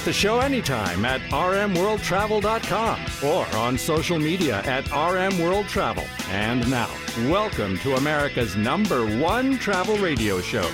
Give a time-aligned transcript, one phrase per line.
[0.00, 6.06] With the show anytime at rmworldtravel.com or on social media at rmworldtravel.
[6.30, 6.88] And now,
[7.30, 10.66] welcome to America's number one travel radio show.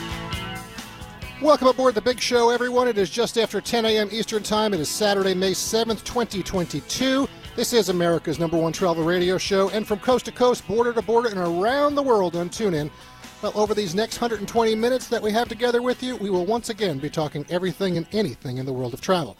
[1.42, 2.86] Welcome aboard the big show, everyone.
[2.86, 4.10] It is just after 10 a.m.
[4.12, 4.72] Eastern Time.
[4.72, 7.28] It is Saturday, May 7th, 2022.
[7.56, 11.02] This is America's number one travel radio show, and from coast to coast, border to
[11.02, 12.92] border, and around the world on TuneIn.
[13.42, 16.70] Well, over these next 120 minutes that we have together with you, we will once
[16.70, 19.36] again be talking everything and anything in the world of travel.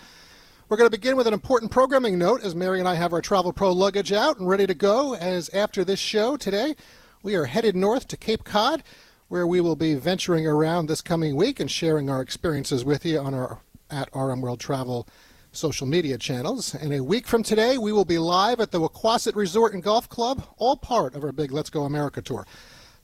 [0.69, 3.23] We're going to begin with an important programming note as Mary and I have our
[3.23, 5.15] Travel Pro luggage out and ready to go.
[5.15, 6.77] As after this show today,
[7.23, 8.83] we are headed north to Cape Cod,
[9.29, 13.19] where we will be venturing around this coming week and sharing our experiences with you
[13.19, 15.09] on our at RM World Travel
[15.53, 16.75] social media channels.
[16.75, 20.07] And a week from today, we will be live at the Wequassett Resort and Golf
[20.11, 22.47] Club, all part of our big Let's Go America tour.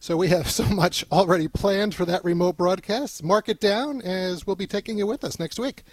[0.03, 3.23] So we have so much already planned for that remote broadcast.
[3.23, 5.85] Mark it down as we'll be taking you with us next week.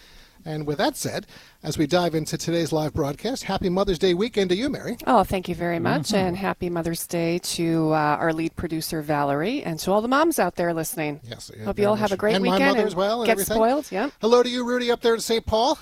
[0.44, 1.28] And with that said,
[1.62, 4.96] as we dive into today's live broadcast, happy Mother's Day weekend to you, Mary.
[5.06, 6.08] Oh, thank you very much.
[6.08, 6.16] Mm-hmm.
[6.16, 10.40] And happy Mother's Day to uh, our lead producer, Valerie, and to all the moms
[10.40, 11.20] out there listening.
[11.22, 11.52] Yes.
[11.62, 12.62] Hope you all have a great and weekend.
[12.62, 13.24] My mother as well.
[13.24, 13.54] get everything.
[13.54, 13.92] spoiled.
[13.92, 14.10] Yeah.
[14.20, 15.46] Hello to you, Rudy, up there in St.
[15.46, 15.78] Paul.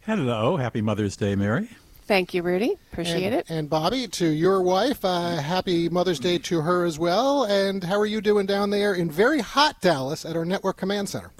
[0.00, 0.56] Hello.
[0.56, 1.68] Happy Mother's Day, Mary.
[2.06, 2.76] Thank you, Rudy.
[2.92, 3.46] Appreciate and, it.
[3.48, 7.44] And Bobby, to your wife, uh, happy Mother's Day to her as well.
[7.44, 11.08] And how are you doing down there in very hot Dallas at our network command
[11.08, 11.32] center?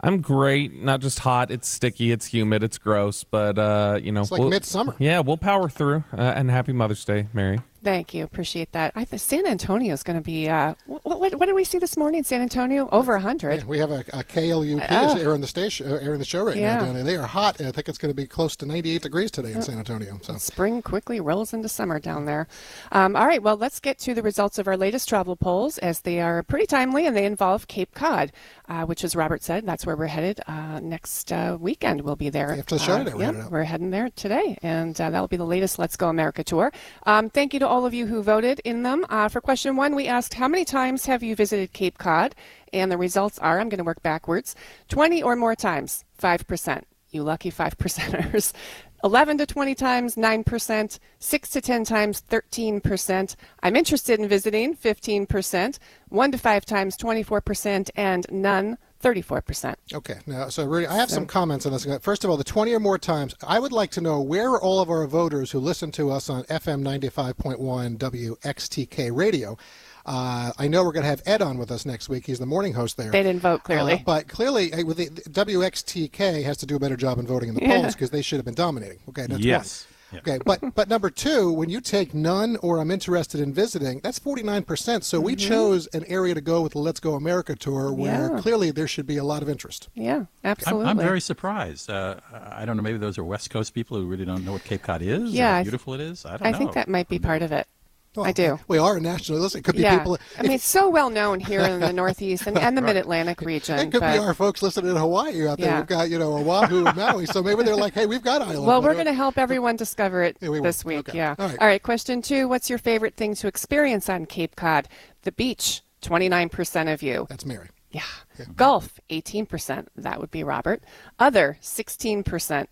[0.00, 0.72] I'm great.
[0.74, 1.50] Not just hot.
[1.50, 2.12] It's sticky.
[2.12, 2.62] It's humid.
[2.62, 3.24] It's gross.
[3.24, 4.94] But uh, you know, it's like we'll, midsummer.
[4.98, 6.04] Yeah, we'll power through.
[6.12, 7.58] Uh, and happy Mother's Day, Mary.
[7.84, 8.24] Thank you.
[8.24, 8.92] Appreciate that.
[8.96, 10.48] I think San Antonio is going to be.
[10.48, 12.24] Uh, what, what, what, did we see this morning?
[12.24, 13.60] San Antonio over 100.
[13.60, 16.56] Yeah, we have a, a KLUP uh, airing the station, uh, airing the show right
[16.56, 16.76] yeah.
[16.76, 17.04] now down there.
[17.04, 17.60] They are hot.
[17.60, 20.18] I think it's going to be close to 98 degrees today in San Antonio.
[20.22, 22.48] So spring quickly rolls into summer down there.
[22.90, 23.42] Um, all right.
[23.42, 26.66] Well, let's get to the results of our latest travel polls as they are pretty
[26.66, 28.32] timely and they involve Cape Cod,
[28.66, 32.00] uh, which, as Robert said, that's where we're headed uh, next uh, weekend.
[32.00, 33.12] We'll be there after the show today.
[33.12, 36.72] We're, yeah, we're heading there today, and that'll be the latest Let's Go America tour.
[37.04, 39.04] Um, thank you to all of you who voted in them.
[39.08, 42.34] Uh, for question one, we asked, How many times have you visited Cape Cod?
[42.72, 44.54] And the results are I'm going to work backwards
[44.88, 46.82] 20 or more times, 5%.
[47.10, 48.52] You lucky 5 percenters.
[49.04, 50.98] 11 to 20 times, 9%.
[51.18, 53.36] 6 to 10 times, 13%.
[53.62, 55.78] I'm interested in visiting, 15%.
[56.08, 57.90] 1 to 5 times, 24%.
[57.96, 59.74] And none, 34%.
[59.92, 60.16] Okay.
[60.26, 61.86] Now, so Rudy, I have so, some comments on this.
[62.00, 64.62] First of all, the 20 or more times, I would like to know where are
[64.62, 69.58] all of our voters who listen to us on FM 95.1 WXTK radio?
[70.06, 72.26] Uh, I know we're going to have Ed on with us next week.
[72.26, 73.10] He's the morning host there.
[73.10, 76.96] They didn't vote clearly, uh, but clearly, with the, WXTK has to do a better
[76.96, 77.80] job in voting in the yeah.
[77.80, 78.98] polls because they should have been dominating.
[79.08, 79.86] Okay, that's yes.
[79.86, 79.93] One.
[80.18, 84.18] Okay, but but number two, when you take none or I'm interested in visiting, that's
[84.18, 85.02] 49%.
[85.02, 85.26] So mm-hmm.
[85.26, 88.40] we chose an area to go with the Let's Go America tour where yeah.
[88.40, 89.88] clearly there should be a lot of interest.
[89.94, 90.86] Yeah, absolutely.
[90.86, 91.90] I'm, I'm very surprised.
[91.90, 94.64] Uh, I don't know, maybe those are West Coast people who really don't know what
[94.64, 95.32] Cape Cod is.
[95.32, 96.24] Yeah, how beautiful it is.
[96.24, 96.58] I don't I know.
[96.58, 97.66] think that might be part of it.
[98.14, 98.60] Well, I do.
[98.68, 99.40] We are a national.
[99.40, 99.98] Listen, it could be yeah.
[99.98, 100.18] people.
[100.38, 102.94] I mean, it's so well known here in the Northeast and, and the right.
[102.94, 103.78] Mid Atlantic region.
[103.78, 105.66] It could but, be our folks listening in Hawaii out there.
[105.66, 105.78] Yeah.
[105.80, 107.26] We've got, you know, Oahu and Maui.
[107.26, 108.60] So maybe they're like, hey, we've got islands.
[108.60, 111.08] Well, we're going to help everyone discover it yeah, we this week.
[111.08, 111.18] Okay.
[111.18, 111.34] Yeah.
[111.38, 111.58] All right.
[111.60, 111.82] All right.
[111.82, 114.88] Question two What's your favorite thing to experience on Cape Cod?
[115.22, 117.26] The beach, 29% of you.
[117.28, 117.68] That's Mary.
[117.90, 118.02] Yeah.
[118.38, 118.46] yeah.
[118.54, 119.86] Golf, 18%.
[119.96, 120.82] That would be Robert.
[121.18, 122.66] Other, 16%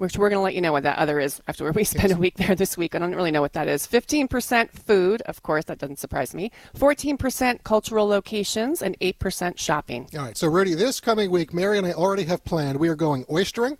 [0.00, 2.16] which we're going to let you know what that other is after we spend a
[2.16, 2.94] week there this week.
[2.94, 3.86] I don't really know what that is.
[3.86, 6.50] 15% food, of course, that doesn't surprise me.
[6.74, 10.08] 14% cultural locations and 8% shopping.
[10.16, 10.36] All right.
[10.36, 12.80] So, Rudy, this coming week, Mary and I already have planned.
[12.80, 13.76] We are going oystering.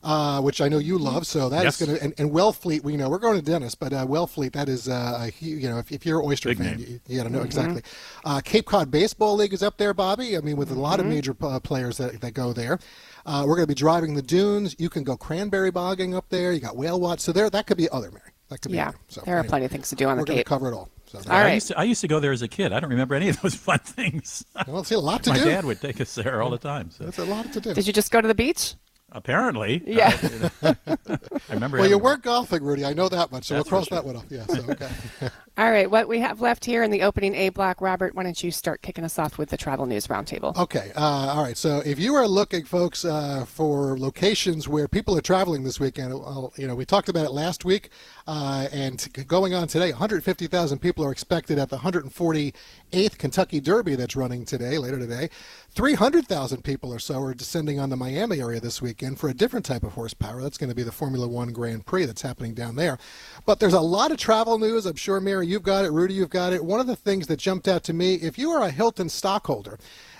[0.00, 1.80] Uh, which I know you love, so that yes.
[1.80, 2.84] is going to and, and Wellfleet.
[2.84, 5.90] We know we're going to Dennis, but uh, Wellfleet that is uh, you know if,
[5.90, 7.46] if you're an oyster Big fan, you, you, got to know mm-hmm.
[7.46, 7.82] exactly.
[8.24, 10.36] Uh, Cape Cod Baseball League is up there, Bobby.
[10.36, 11.08] I mean, with a lot mm-hmm.
[11.08, 12.78] of major uh, players that, that go there.
[13.26, 14.74] Uh, we're going to be driving the dunes.
[14.78, 16.52] You can go cranberry bogging up there.
[16.52, 17.20] You got whale watch.
[17.20, 18.30] So there, that could be other, Mary.
[18.48, 18.88] That could be yeah.
[18.88, 18.98] Other.
[19.08, 20.28] So, there are plenty of things to do on the Cape.
[20.28, 20.88] We're going to cover it all.
[21.06, 21.54] So, all I right.
[21.54, 22.72] Used to, I used to go there as a kid.
[22.72, 24.44] I don't remember any of those fun things.
[24.66, 25.44] Well, see, a lot to My do.
[25.44, 26.90] My dad would take us there all the time.
[26.90, 27.04] So.
[27.04, 27.74] That's a lot to do.
[27.74, 28.74] Did you just go to the beach?
[29.12, 29.82] Apparently.
[29.88, 30.16] Yeah.
[30.62, 30.74] Uh,
[31.48, 31.78] I remember.
[31.78, 32.84] Well, you weren't golfing, Rudy.
[32.84, 33.96] I know that much, so That's we'll for cross sure.
[33.96, 34.26] that one off.
[34.28, 34.88] Yeah, so, okay.
[35.58, 38.40] All right, what we have left here in the opening A block, Robert, why don't
[38.44, 40.56] you start kicking us off with the travel news roundtable?
[40.56, 40.92] Okay.
[40.94, 41.00] Uh,
[41.34, 41.56] all right.
[41.56, 46.12] So if you are looking, folks, uh, for locations where people are traveling this weekend,
[46.12, 47.90] well, you know, we talked about it last week,
[48.28, 54.14] uh, and going on today, 150,000 people are expected at the 148th Kentucky Derby that's
[54.14, 55.28] running today, later today.
[55.70, 59.64] 300,000 people or so are descending on the Miami area this weekend for a different
[59.64, 60.42] type of horsepower.
[60.42, 62.98] That's going to be the Formula One Grand Prix that's happening down there.
[63.46, 64.86] But there's a lot of travel news.
[64.86, 65.90] I'm sure, Mary, you've got it.
[65.90, 66.64] Rudy, you've got it.
[66.64, 69.78] One of the things that jumped out to me, if you are a Hilton stockholder,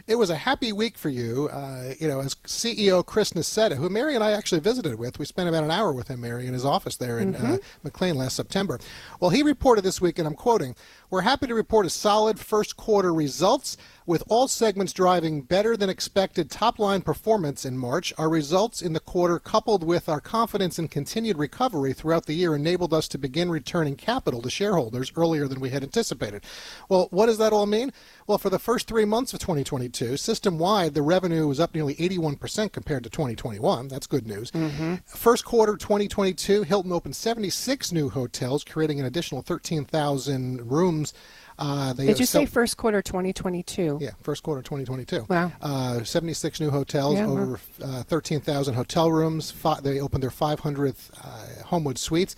[0.09, 1.49] it was a happy week for you.
[1.53, 5.27] Uh, you know, as CEO Chris Nassetta, who Mary and I actually visited with, we
[5.27, 8.35] spent about an hour with him, Mary, in his office there in uh, McLean last
[8.35, 8.79] September.
[9.21, 10.75] Well, he reported this week, and I'm quoting,
[11.11, 13.77] "We're happy to report a solid first quarter results."
[14.09, 18.95] With all segments driving better than expected top line performance in March, our results in
[18.95, 23.19] the quarter, coupled with our confidence in continued recovery throughout the year, enabled us to
[23.19, 26.43] begin returning capital to shareholders earlier than we had anticipated.
[26.89, 27.93] Well, what does that all mean?
[28.27, 31.95] Well, for the first three months of 2022, system wide, the revenue was up nearly
[31.97, 33.89] 81% compared to 2021.
[33.89, 34.51] That's good news.
[34.53, 34.95] Mm-hmm.
[35.05, 41.13] First quarter 2022, Hilton opened 76 new hotels, creating an additional 13,000 rooms.
[41.59, 43.99] Uh, they Did you say first quarter 2022?
[44.01, 45.27] yeah, first quarter 2022.
[45.29, 45.51] Wow.
[45.61, 49.51] Uh, 76 new hotels, Yeah, over uh, 13,000 hotel rooms.
[49.51, 52.37] Fi- they opened their 500th uh, Homewood Suites.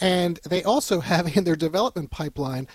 [0.00, 2.68] And they also have in their development pipeline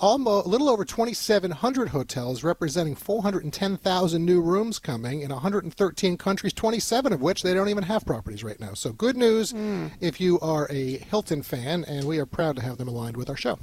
[0.00, 7.12] almost a little over 2,700 hotels, representing 410,000 new rooms coming in 113 countries, 27
[7.12, 8.72] of which they don't even have properties right now.
[8.74, 9.88] So good news Hmm.
[10.00, 13.28] if you are a Hilton fan, and we are proud to have them aligned with
[13.28, 13.58] our show.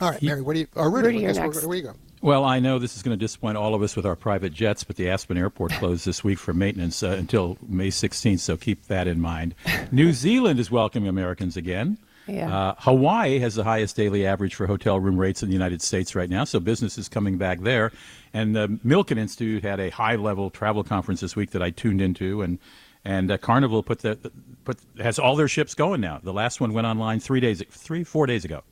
[0.00, 0.66] All right, Mary, what do you?
[0.74, 1.66] Or Rudy, Rudy, I you're guess where, next.
[1.66, 1.94] where you go?
[2.22, 4.84] Well, I know this is going to disappoint all of us with our private jets,
[4.84, 8.86] but the Aspen Airport closed this week for maintenance uh, until May 16th, so keep
[8.86, 9.54] that in mind.
[9.92, 11.98] New Zealand is welcoming Americans again.
[12.26, 12.54] Yeah.
[12.54, 16.14] Uh, Hawaii has the highest daily average for hotel room rates in the United States
[16.14, 17.90] right now, so business is coming back there.
[18.32, 22.42] And the Milken Institute had a high-level travel conference this week that I tuned into,
[22.42, 22.58] and
[23.04, 24.30] and uh, Carnival put the
[24.64, 26.20] put has all their ships going now.
[26.22, 28.62] The last one went online three days, three four days ago.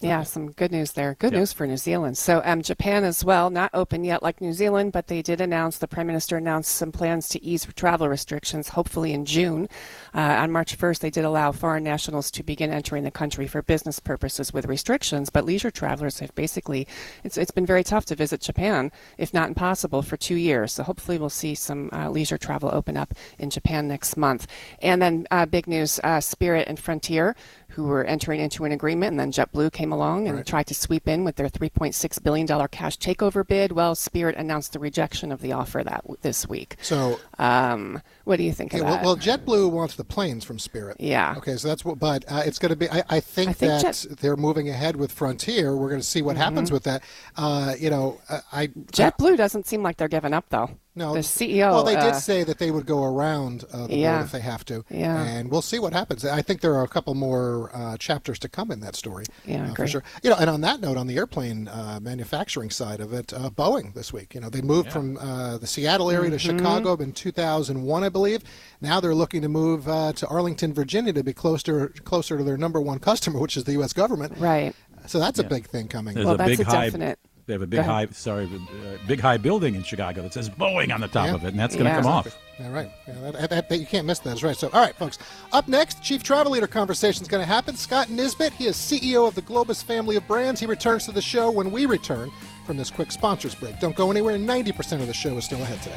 [0.00, 1.16] Yeah, some good news there.
[1.18, 2.16] Good news for New Zealand.
[2.16, 5.78] So, um, Japan as well, not open yet like New Zealand, but they did announce,
[5.78, 9.68] the Prime Minister announced some plans to ease travel restrictions, hopefully in June.
[10.14, 13.60] Uh, on March 1st, they did allow foreign nationals to begin entering the country for
[13.60, 16.86] business purposes with restrictions, but leisure travelers have basically,
[17.24, 20.74] it's, it's been very tough to visit Japan, if not impossible, for two years.
[20.74, 24.46] So, hopefully, we'll see some uh, leisure travel open up in Japan next month.
[24.80, 27.34] And then, uh, big news uh, Spirit and Frontier
[27.78, 31.06] who were entering into an agreement, and then JetBlue came along and tried to sweep
[31.06, 33.70] in with their $3.6 billion cash takeover bid.
[33.70, 36.74] Well, Spirit announced the rejection of the offer that this week.
[36.82, 39.04] So Um, what do you think Okay, of well, that?
[39.04, 40.96] well, JetBlue wants the planes from Spirit.
[40.98, 41.34] Yeah.
[41.36, 42.90] Okay, so that's what, but uh, it's going to be.
[42.90, 45.76] I, I think I think that Jet- they're moving ahead with Frontier.
[45.76, 46.42] We're going to see what Mm-hmm.
[46.42, 47.04] happens with that.
[47.36, 50.70] Uh, you know, uh, I JetBlue doesn't seem like they're giving up, though.
[50.98, 51.70] No, the CEO.
[51.70, 54.16] Well, they did uh, say that they would go around uh, the Yeah.
[54.16, 54.84] board if they have to.
[54.90, 55.22] Yeah.
[55.24, 56.24] and we'll see what happens.
[56.24, 59.24] I think there are a couple more uh, chapters to come in that story.
[59.46, 60.02] Yeah, I uh, for sure.
[60.22, 63.50] You know, and on that note, on the airplane uh, manufacturing side of it, uh,
[63.50, 64.34] Boeing this week.
[64.34, 66.32] You know, they moved from uh, the Seattle area Mm-hmm.
[66.32, 68.42] to Chicago in 2001, I believe.
[68.80, 72.56] Now they're looking to move uh, to Arlington, Virginia, to be closer closer to their
[72.58, 73.92] number one customer, which is the U.S.
[73.92, 74.36] government.
[74.38, 74.74] Right.
[75.06, 76.14] So that's a big thing coming.
[76.14, 76.84] There's Well, a that's big a high.
[76.86, 77.18] definite-
[77.48, 80.92] They have a big high, sorry, uh, big high building in Chicago that says Boeing
[80.94, 81.34] on the top Yeah.
[81.34, 82.02] of it, and that's going to Yeah.
[82.02, 82.36] come off.
[82.62, 82.90] All right.
[83.06, 84.28] Yeah, that, that, that- you can't miss that.
[84.28, 84.54] That's right.
[84.54, 85.18] So, all right, folks.
[85.52, 87.74] Up next, Chief Travel Leader conversation is going to happen.
[87.74, 90.60] Scott Nisbet, he is CEO of the Globus family of brands.
[90.60, 92.30] He returns to the show when we return
[92.66, 93.80] from this quick sponsors break.
[93.80, 94.36] Don't go anywhere.
[94.36, 95.96] 90% of the show is still ahead today.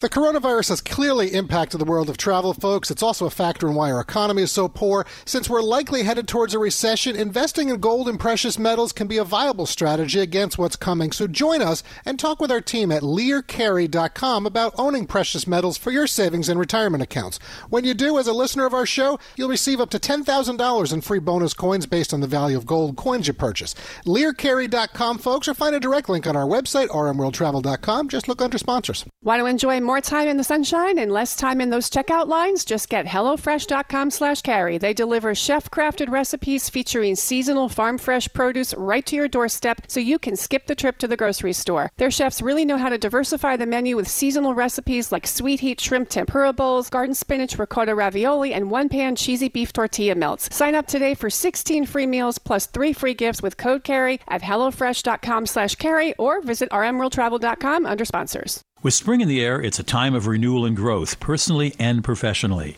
[0.00, 2.88] The coronavirus has clearly impacted the world of travel, folks.
[2.88, 5.04] It's also a factor in why our economy is so poor.
[5.24, 9.16] Since we're likely headed towards a recession, investing in gold and precious metals can be
[9.16, 11.10] a viable strategy against what's coming.
[11.10, 15.90] So join us and talk with our team at learcarey.com about owning precious metals for
[15.90, 17.40] your savings and retirement accounts.
[17.68, 21.00] When you do, as a listener of our show, you'll receive up to $10,000 in
[21.00, 23.74] free bonus coins based on the value of gold coins you purchase.
[24.06, 28.08] Learcarey.com, folks, or find a direct link on our website, rmworldtravel.com.
[28.08, 29.04] Just look under sponsors.
[29.24, 32.62] Want to enjoy more time in the sunshine and less time in those checkout lines?
[32.62, 34.76] Just get HelloFresh.com slash carey.
[34.76, 40.18] They deliver chef-crafted recipes featuring seasonal farm fresh produce right to your doorstep so you
[40.18, 41.88] can skip the trip to the grocery store.
[41.96, 45.80] Their chefs really know how to diversify the menu with seasonal recipes like sweet heat
[45.80, 50.54] shrimp tempura bowls, garden spinach ricotta ravioli, and one-pan cheesy beef tortilla melts.
[50.54, 54.42] Sign up today for 16 free meals plus three free gifts with code CAREY at
[54.42, 58.62] HelloFresh.com slash carey or visit rmworldtravel.com under sponsors.
[58.80, 62.76] With spring in the air, it's a time of renewal and growth, personally and professionally.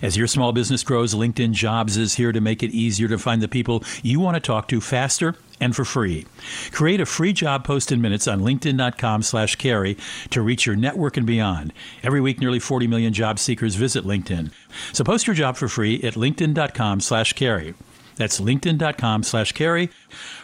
[0.00, 3.42] As your small business grows, LinkedIn Jobs is here to make it easier to find
[3.42, 6.24] the people you want to talk to faster and for free.
[6.70, 9.98] Create a free job post in minutes on linkedin.com slash carey
[10.30, 11.74] to reach your network and beyond.
[12.02, 14.52] Every week, nearly 40 million job seekers visit LinkedIn.
[14.94, 17.74] So post your job for free at linkedin.com slash carey.
[18.16, 19.90] That's linkedin.com slash carey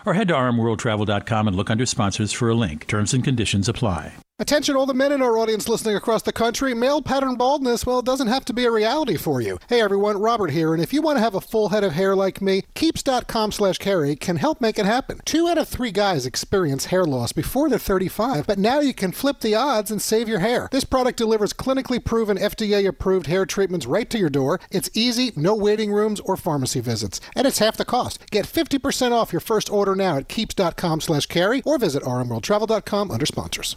[0.04, 2.86] or head to rmworldtravel.com and look under sponsors for a link.
[2.86, 4.12] Terms and conditions apply.
[4.40, 6.73] Attention, all the men in our audience listening across the country.
[6.73, 9.59] Male pattern baldness, well, it doesn't have to be a reality for you.
[9.68, 12.14] Hey everyone, Robert here, and if you want to have a full head of hair
[12.14, 15.21] like me, Keeps.com slash carey can help make it happen.
[15.25, 19.11] Two out of three guys experience hair loss before they're 35, but now you can
[19.11, 20.68] flip the odds and save your hair.
[20.71, 24.61] This product delivers clinically proven FDA approved hair treatments right to your door.
[24.71, 28.30] It's easy, no waiting rooms or pharmacy visits, and it's half the cost.
[28.30, 33.26] Get 50% off your first order now at Keeps.com slash carey or visit rmworldtravel.com under
[33.26, 33.75] sponsors.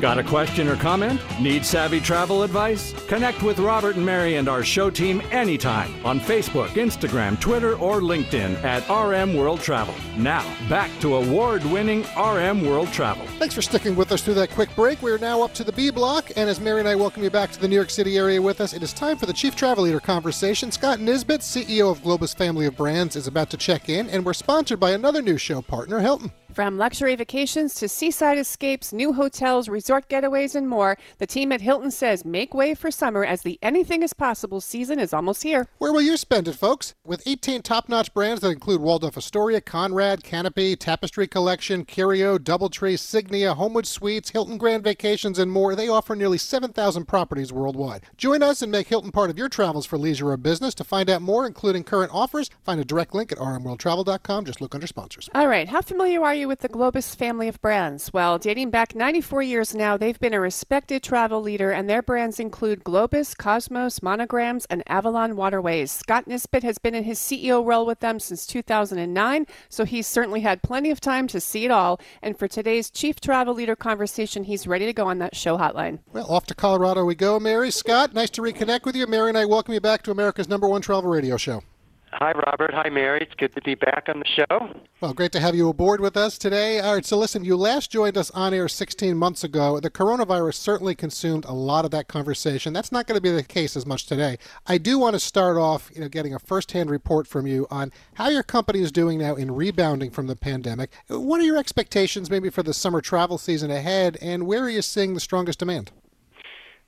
[0.00, 1.20] Got a question or comment?
[1.42, 2.94] Need savvy travel advice?
[3.06, 8.00] Connect with Robert and Mary and our show team anytime on Facebook, Instagram, Twitter, or
[8.00, 9.94] LinkedIn at RM World Travel.
[10.16, 13.26] Now, back to award winning RM World Travel.
[13.38, 15.02] Thanks for sticking with us through that quick break.
[15.02, 17.52] We're now up to the B block, and as Mary and I welcome you back
[17.52, 19.84] to the New York City area with us, it is time for the Chief Travel
[19.84, 20.72] Leader conversation.
[20.72, 24.32] Scott Nisbet, CEO of Globus Family of Brands, is about to check in, and we're
[24.32, 26.32] sponsored by another new show partner, Hilton.
[26.52, 31.60] From luxury vacations to seaside escapes, new hotels, resort getaways, and more, the team at
[31.60, 35.68] Hilton says make way for summer as the anything is possible season is almost here.
[35.78, 36.94] Where will you spend it, folks?
[37.04, 42.94] With 18 top notch brands that include Waldorf Astoria, Conrad, Canopy, Tapestry Collection, Curio, Doubletree,
[42.94, 48.02] Signia, Homewood Suites, Hilton Grand Vacations, and more, they offer nearly 7,000 properties worldwide.
[48.16, 50.74] Join us and make Hilton part of your travels for leisure or business.
[50.74, 54.44] To find out more, including current offers, find a direct link at rmworldtravel.com.
[54.46, 55.30] Just look under sponsors.
[55.32, 58.12] All right, how familiar are you with the Globus family of brands?
[58.12, 62.40] Well, dating back 94 years now, they've been a respected travel leader, and their brands
[62.40, 65.90] include Globus, Cosmos, Monograms, and Avalon Waterways.
[65.90, 70.40] Scott Nisbet has been in his CEO role with them since 2009, so he's certainly
[70.40, 72.00] had plenty of time to see it all.
[72.22, 76.00] And for today's Chief Travel Leader conversation, he's ready to go on that show hotline.
[76.12, 77.70] Well, off to Colorado we go, Mary.
[77.70, 79.06] Scott, nice to reconnect with you.
[79.06, 81.62] Mary and I welcome you back to America's number one travel radio show.
[82.12, 82.74] Hi, Robert.
[82.74, 83.20] Hi, Mary.
[83.20, 84.74] It's good to be back on the show.
[85.00, 86.80] Well, great to have you aboard with us today.
[86.80, 89.78] All right, so listen, you last joined us on air 16 months ago.
[89.78, 92.72] The coronavirus certainly consumed a lot of that conversation.
[92.72, 94.38] That's not going to be the case as much today.
[94.66, 97.92] I do want to start off, you know, getting a firsthand report from you on
[98.14, 100.90] how your company is doing now in rebounding from the pandemic.
[101.06, 104.82] What are your expectations maybe for the summer travel season ahead, and where are you
[104.82, 105.92] seeing the strongest demand?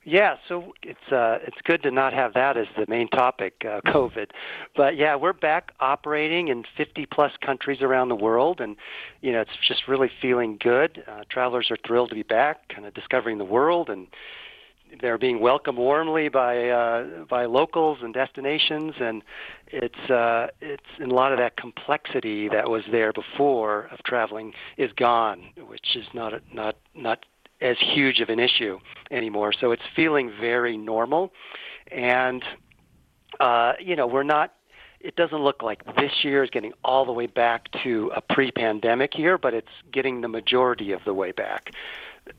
[0.05, 3.79] Yeah, so it's uh, it's good to not have that as the main topic, uh,
[3.87, 4.31] COVID.
[4.75, 8.75] But yeah, we're back operating in 50 plus countries around the world, and
[9.21, 11.03] you know it's just really feeling good.
[11.07, 14.07] Uh, travelers are thrilled to be back, kind of discovering the world, and
[15.01, 19.23] they're being welcomed warmly by uh, by locals and destinations, and
[19.67, 24.53] it's uh, it's and a lot of that complexity that was there before of traveling
[24.77, 27.25] is gone, which is not not not
[27.63, 28.77] as huge of an issue
[29.09, 29.53] anymore.
[29.53, 31.31] So it's feeling very normal,
[31.91, 32.43] and
[33.39, 34.53] uh, you know we're not.
[34.99, 39.17] It doesn't look like this year is getting all the way back to a pre-pandemic
[39.17, 41.73] year, but it's getting the majority of the way back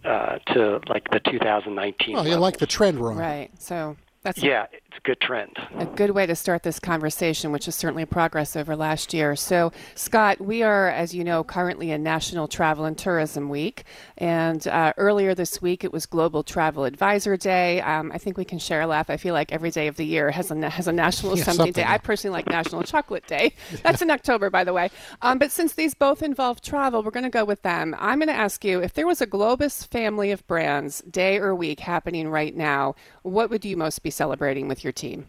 [0.02, 2.14] uh, to like the 2019.
[2.14, 3.18] Well, you like the trend we're on.
[3.18, 3.50] Right.
[3.58, 5.56] So that's yeah, it's a good trend.
[5.76, 9.36] A good way to start this conversation, which is certainly progress over last year.
[9.36, 13.84] So, Scott, we are, as you know, currently in National Travel and Tourism Week.
[14.18, 17.80] And uh, earlier this week, it was Global Travel Advisor Day.
[17.80, 19.10] Um, I think we can share a laugh.
[19.10, 21.66] I feel like every day of the year has a, has a National Yeah, something,
[21.66, 21.82] something.
[21.84, 21.88] Day.
[21.88, 23.54] I personally like National Chocolate Day.
[23.82, 24.90] That's in October, by the way.
[25.22, 27.94] Um, but since these both involve travel, we're going to go with them.
[27.98, 31.54] I'm going to ask you if there was a Globus family of brands day or
[31.54, 35.26] week happening right now, what would you most be celebrating with your team?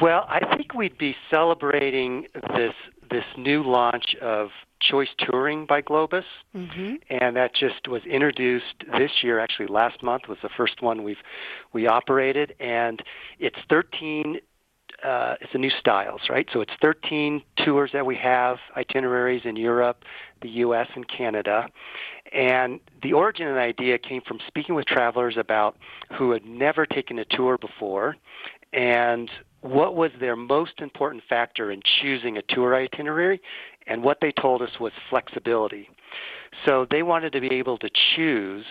[0.00, 2.72] Well, I think we'd be celebrating this
[3.10, 4.48] this new launch of
[4.80, 6.94] Choice Touring by Globus, mm-hmm.
[7.10, 9.38] and that just was introduced this year.
[9.38, 11.22] Actually, last month was the first one we've
[11.72, 13.02] we operated, and
[13.38, 14.38] it's 13
[15.04, 16.48] uh, it's the new styles, right?
[16.52, 20.04] So it's 13 tours that we have, itineraries in Europe,
[20.40, 21.68] the U.S., and Canada.
[22.32, 25.76] And the origin of the idea came from speaking with travelers about
[26.16, 28.16] who had never taken a tour before
[28.72, 29.30] and
[29.60, 33.40] what was their most important factor in choosing a tour itinerary.
[33.86, 35.88] And what they told us was flexibility.
[36.64, 38.64] So they wanted to be able to choose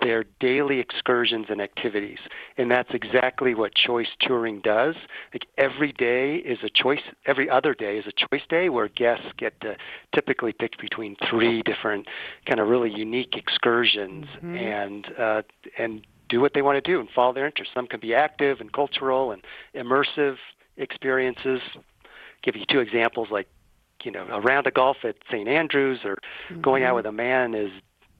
[0.00, 2.18] their daily excursions and activities.
[2.56, 4.96] And that's exactly what choice touring does.
[5.32, 9.26] Like every day is a choice, every other day is a choice day where guests
[9.38, 9.76] get to
[10.14, 12.08] typically pick between three different
[12.46, 14.56] kind of really unique excursions mm-hmm.
[14.56, 15.42] and uh,
[15.78, 17.72] and do what they want to do and follow their interests.
[17.72, 19.42] Some can be active and cultural and
[19.74, 20.36] immersive
[20.76, 21.60] experiences.
[22.42, 23.46] Give you two examples like
[24.02, 25.48] you know, a round of golf at St.
[25.48, 26.16] Andrews or
[26.50, 26.60] mm-hmm.
[26.60, 27.70] going out with a man is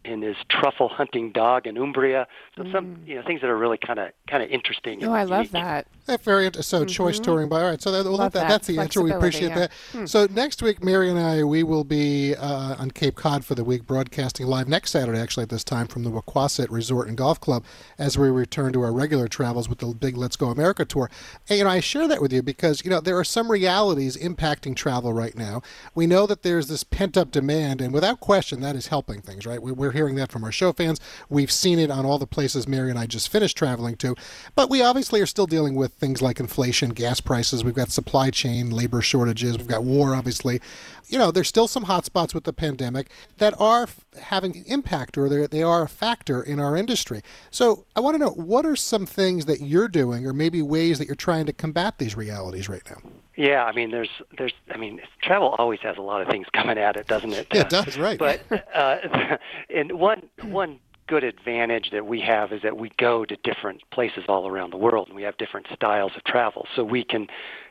[0.06, 2.26] in his truffle hunting dog in Umbria.
[2.56, 2.72] So mm.
[2.72, 5.04] some you know things that are really kind of kind of interesting.
[5.04, 5.86] Oh, I love that.
[6.06, 6.86] That very so mm-hmm.
[6.86, 7.82] choice touring by all right.
[7.82, 8.48] So that, well, that, that.
[8.48, 9.02] that's the answer.
[9.02, 9.58] We appreciate yeah.
[9.58, 9.72] that.
[9.92, 10.06] Hmm.
[10.06, 13.64] So next week, Mary and I we will be uh, on Cape Cod for the
[13.64, 17.40] week, broadcasting live next Saturday, actually at this time from the Wequassett Resort and Golf
[17.40, 17.64] Club,
[17.98, 21.10] as we return to our regular travels with the big Let's Go America tour.
[21.48, 24.16] And you know, I share that with you because you know there are some realities
[24.16, 25.62] impacting travel right now.
[25.94, 29.44] We know that there's this pent up demand, and without question, that is helping things.
[29.46, 29.62] Right?
[29.62, 31.00] We're hearing that from our show fans.
[31.29, 34.15] We've seen it on all the places Mary and I just finished traveling to,
[34.55, 37.65] but we obviously are still dealing with things like inflation, gas prices.
[37.65, 39.59] We've got supply chain, labor shortages.
[39.59, 40.61] We've got war, obviously.
[41.09, 43.88] You know, there's still some hot spots with the pandemic that are
[44.21, 47.23] having impact or they are a factor in our industry.
[47.50, 50.99] So I want to know what are some things that you're doing or maybe ways
[50.99, 52.99] that you're trying to combat these realities right now?
[53.37, 56.78] Yeah, I mean, there's, there's, I mean, travel always has a lot of things coming
[56.78, 57.47] at it, doesn't it?
[57.52, 58.19] Yeah, it does, right?
[58.19, 58.40] But,
[58.75, 58.97] uh,
[59.75, 64.25] and one, one good advantage that we have is that we go to different places
[64.28, 67.28] all around the world, and we have different styles of travel, so we can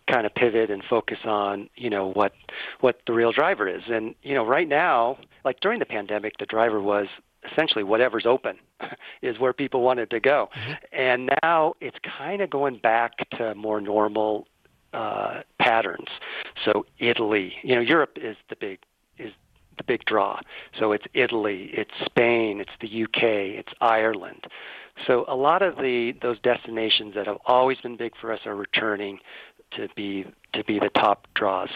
[0.09, 2.33] kind of pivot and focus on, you know, what,
[2.79, 3.81] what the real driver is.
[3.87, 7.07] And you know, right now, like during the pandemic, the driver was
[7.51, 8.57] essentially whatever's open
[9.21, 10.49] is where people wanted to go.
[10.55, 10.73] Mm-hmm.
[10.93, 14.47] And now it's kind of going back to more normal
[14.95, 16.07] uh, patterns.
[16.63, 18.79] So Italy, you know, Europe is the big
[19.17, 19.31] is
[19.77, 20.39] the big draw.
[20.79, 23.23] So it's Italy, it's Spain, it's the UK,
[23.59, 24.45] it's Ireland.
[25.05, 28.55] So a lot of the those destinations that have always been big for us are
[28.55, 29.19] returning
[29.71, 31.69] to be to be the top draws.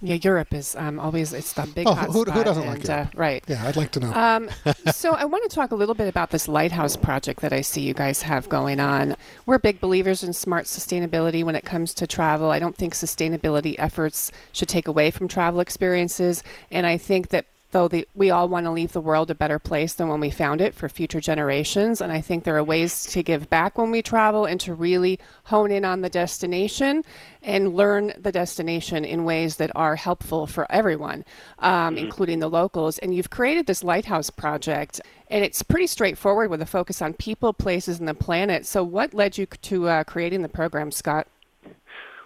[0.00, 2.36] Yeah, Europe is um, always it's the big oh, hot who, spot.
[2.36, 2.90] who doesn't and, like it?
[2.90, 3.44] Uh, right.
[3.48, 4.12] Yeah, I'd like to know.
[4.12, 4.48] Um,
[4.92, 7.80] so I want to talk a little bit about this lighthouse project that I see
[7.80, 9.16] you guys have going on.
[9.44, 12.50] We're big believers in smart sustainability when it comes to travel.
[12.50, 17.46] I don't think sustainability efforts should take away from travel experiences, and I think that
[17.76, 20.30] though the, we all want to leave the world a better place than when we
[20.30, 22.00] found it for future generations.
[22.00, 25.20] And I think there are ways to give back when we travel and to really
[25.44, 27.04] hone in on the destination
[27.42, 31.22] and learn the destination in ways that are helpful for everyone,
[31.58, 32.06] um, mm-hmm.
[32.06, 32.96] including the locals.
[33.00, 37.52] And you've created this lighthouse project, and it's pretty straightforward with a focus on people,
[37.52, 38.64] places, and the planet.
[38.64, 41.26] So, what led you to uh, creating the program, Scott?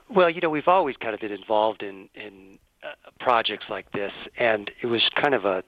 [0.08, 2.60] Well, you know, we've always kind of been involved in in
[3.18, 5.62] projects like this, and it was kind of a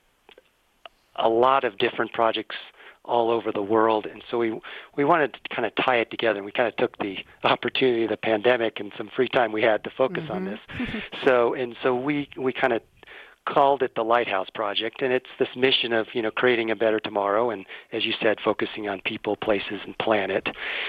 [1.16, 2.57] a lot of different projects
[3.05, 4.59] all over the world, and so we
[4.96, 6.38] we wanted to kind of tie it together.
[6.38, 9.62] And we kind of took the opportunity of the pandemic and some free time we
[9.62, 10.33] had to focus mm-hmm.
[10.33, 10.61] on this.
[11.25, 12.83] so and so we we kind of
[13.44, 17.01] called it the Lighthouse Project, and it's this mission of you know creating a better
[17.01, 20.48] tomorrow, and as you said, focusing on people, places, and planet.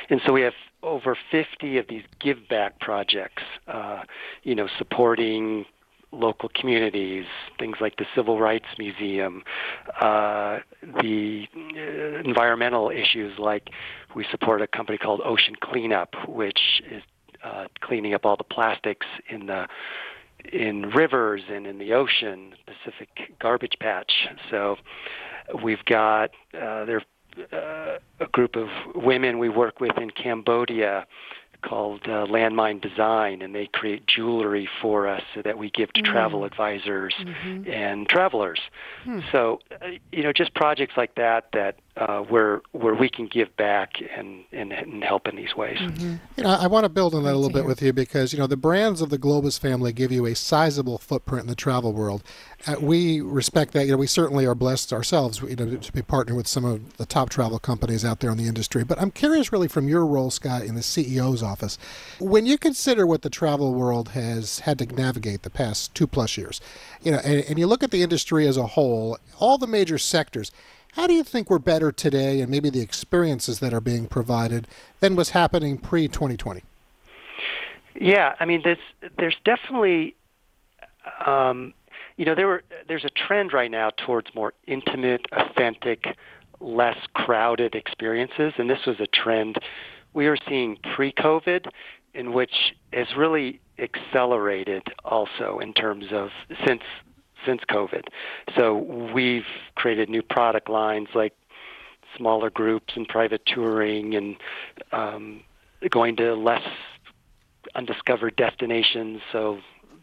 [0.09, 4.03] And so we have over 50 of these give back projects, uh,
[4.43, 5.65] you know, supporting
[6.13, 7.25] local communities,
[7.59, 9.43] things like the Civil Rights Museum,
[9.99, 10.59] uh,
[11.01, 13.69] the uh, environmental issues like
[14.15, 17.01] we support a company called Ocean Cleanup, which is
[17.43, 19.67] uh, cleaning up all the plastics in the
[20.51, 24.11] in rivers and in the ocean, Pacific Garbage Patch.
[24.51, 24.75] So
[25.63, 27.01] we've got uh, there
[27.51, 31.05] uh, a group of women we work with in Cambodia
[31.63, 36.01] called uh, Landmine Design, and they create jewelry for us so that we give to
[36.01, 36.05] mm.
[36.05, 37.69] travel advisors mm-hmm.
[37.71, 38.59] and travelers.
[39.03, 39.19] Hmm.
[39.31, 43.55] So, uh, you know, just projects like that that uh, where where we can give
[43.55, 45.77] back and and, and help in these ways.
[45.77, 46.15] Mm-hmm.
[46.37, 48.39] You know, I want to build on that a little bit with you because you
[48.39, 51.93] know the brands of the Globus family give you a sizable footprint in the travel
[51.93, 52.23] world.
[52.65, 53.85] Uh, we respect that.
[53.85, 55.41] You know, we certainly are blessed ourselves.
[55.41, 58.37] You know, to be partnered with some of the top travel companies out there in
[58.37, 58.83] the industry.
[58.83, 61.77] But I'm curious, really, from your role, Scott, in the CEO's office,
[62.19, 66.37] when you consider what the travel world has had to navigate the past two plus
[66.37, 66.59] years,
[67.03, 69.99] you know, and, and you look at the industry as a whole, all the major
[69.99, 70.51] sectors
[70.93, 74.67] how do you think we're better today and maybe the experiences that are being provided
[74.99, 76.63] than was happening pre 2020?
[77.99, 78.77] Yeah, I mean, there's
[79.17, 80.15] there's definitely,
[81.25, 81.73] um,
[82.17, 86.05] you know, there were there's a trend right now towards more intimate, authentic,
[86.59, 89.57] less crowded experiences, and this was a trend
[90.13, 91.67] we were seeing pre-COVID,
[92.13, 96.29] in which has really accelerated also in terms of
[96.67, 96.83] since
[97.45, 98.03] since COVID.
[98.55, 98.77] So
[99.13, 101.33] we've created new product lines like
[102.17, 104.35] smaller groups and private touring and
[104.91, 105.41] um,
[105.89, 106.61] going to less
[107.75, 109.21] undiscovered destinations.
[109.31, 109.59] So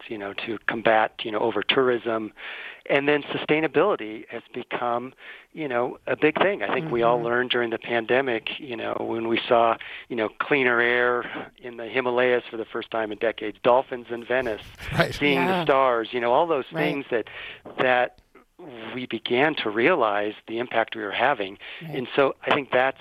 [0.08, 2.32] you know to combat you know over tourism
[2.88, 5.12] and then sustainability has become
[5.52, 6.94] you know a big thing i think mm-hmm.
[6.94, 7.26] we all mm-hmm.
[7.26, 9.76] learned during the pandemic you know when we saw
[10.08, 14.24] you know cleaner air in the himalayas for the first time in decades dolphins in
[14.24, 15.14] venice right.
[15.14, 15.58] seeing yeah.
[15.58, 16.82] the stars you know all those right.
[16.82, 17.28] things that
[17.78, 18.18] that
[18.94, 21.94] we began to realize the impact we were having right.
[21.94, 23.00] and so i think that's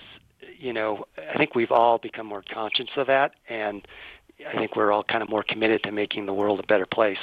[0.57, 3.87] you know i think we've all become more conscious of that and
[4.47, 7.17] I think we're all kind of more committed to making the world a better place.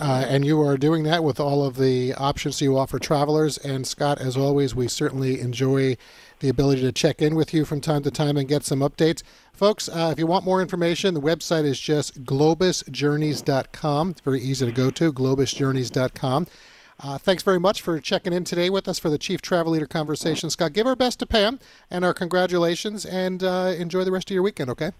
[0.00, 3.56] Uh, and you are doing that with all of the options you offer travelers.
[3.58, 5.96] And Scott, as always, we certainly enjoy
[6.40, 9.22] the ability to check in with you from time to time and get some updates.
[9.52, 14.10] Folks, uh, if you want more information, the website is just globusjourneys.com.
[14.10, 16.46] It's very easy to go to, globusjourneys.com.
[16.98, 19.86] Uh, thanks very much for checking in today with us for the Chief Travel Leader
[19.86, 20.50] Conversation.
[20.50, 24.34] Scott, give our best to Pam and our congratulations and uh, enjoy the rest of
[24.34, 24.92] your weekend, okay?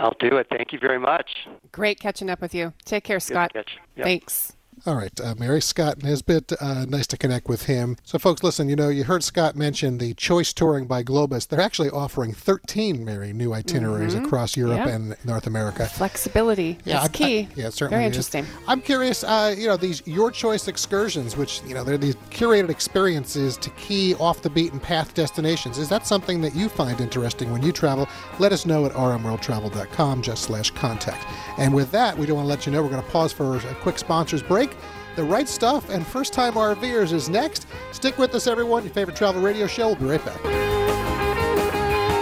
[0.00, 0.46] I'll do it.
[0.50, 1.30] Thank you very much.
[1.72, 2.72] Great catching up with you.
[2.84, 3.52] Take care, Scott.
[3.54, 3.66] Yep.
[4.02, 4.56] Thanks.
[4.86, 7.98] All right, uh, Mary Scott Nisbet, uh, nice to connect with him.
[8.02, 11.46] So, folks, listen, you know, you heard Scott mention the Choice Touring by Globus.
[11.46, 14.24] They're actually offering 13, Mary, new itineraries mm-hmm.
[14.24, 15.84] across Europe and North America.
[15.86, 17.40] Flexibility yeah, is key.
[17.40, 17.96] I, yeah, certainly.
[17.96, 18.44] Very interesting.
[18.44, 18.50] Is.
[18.66, 22.70] I'm curious, uh, you know, these Your Choice excursions, which, you know, they're these curated
[22.70, 25.76] experiences to key off the beaten path destinations.
[25.76, 28.08] Is that something that you find interesting when you travel?
[28.38, 31.26] Let us know at rmworldtravel.com, just slash contact.
[31.58, 33.58] And with that, we don't want to let you know we're going to pause for
[33.58, 34.69] a quick sponsors break.
[35.16, 37.66] The Right Stuff and First Time RVers is next.
[37.92, 38.84] Stick with us, everyone.
[38.84, 39.88] Your favorite travel radio show.
[39.88, 40.40] We'll be right back.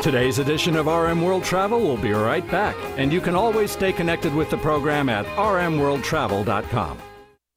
[0.02, 3.92] Today's edition of RM World Travel will be right back, and you can always stay
[3.92, 6.98] connected with the program at rmworldtravel.com.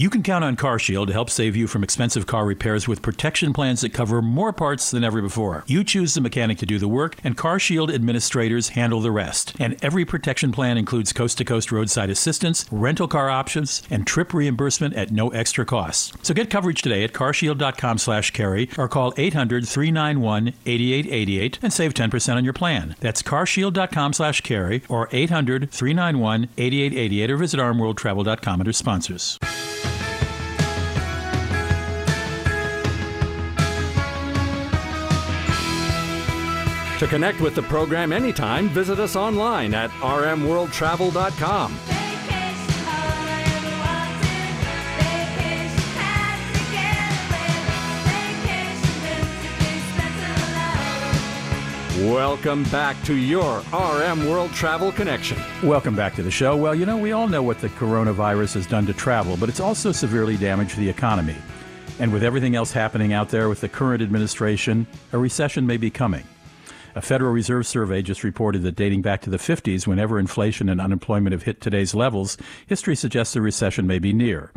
[0.00, 3.52] You can count on CarShield to help save you from expensive car repairs with protection
[3.52, 5.62] plans that cover more parts than ever before.
[5.66, 9.52] You choose the mechanic to do the work, and CarShield administrators handle the rest.
[9.60, 14.32] And every protection plan includes coast to coast roadside assistance, rental car options, and trip
[14.32, 16.14] reimbursement at no extra cost.
[16.24, 21.92] So get coverage today at carshield.com slash carey or call 800 391 8888 and save
[21.92, 22.96] 10% on your plan.
[23.00, 29.38] That's carshield.com slash carey or 800 391 8888 or visit rmworldtravel.com under sponsors.
[37.00, 41.78] To connect with the program anytime, visit us online at rmworldtravel.com.
[52.06, 55.38] Welcome back to your RM World Travel Connection.
[55.62, 56.54] Welcome back to the show.
[56.54, 59.60] Well, you know, we all know what the coronavirus has done to travel, but it's
[59.60, 61.36] also severely damaged the economy.
[61.98, 65.88] And with everything else happening out there with the current administration, a recession may be
[65.88, 66.24] coming.
[66.94, 70.80] A Federal Reserve survey just reported that dating back to the 50s, whenever inflation and
[70.80, 74.50] unemployment have hit today's levels, history suggests a recession may be near.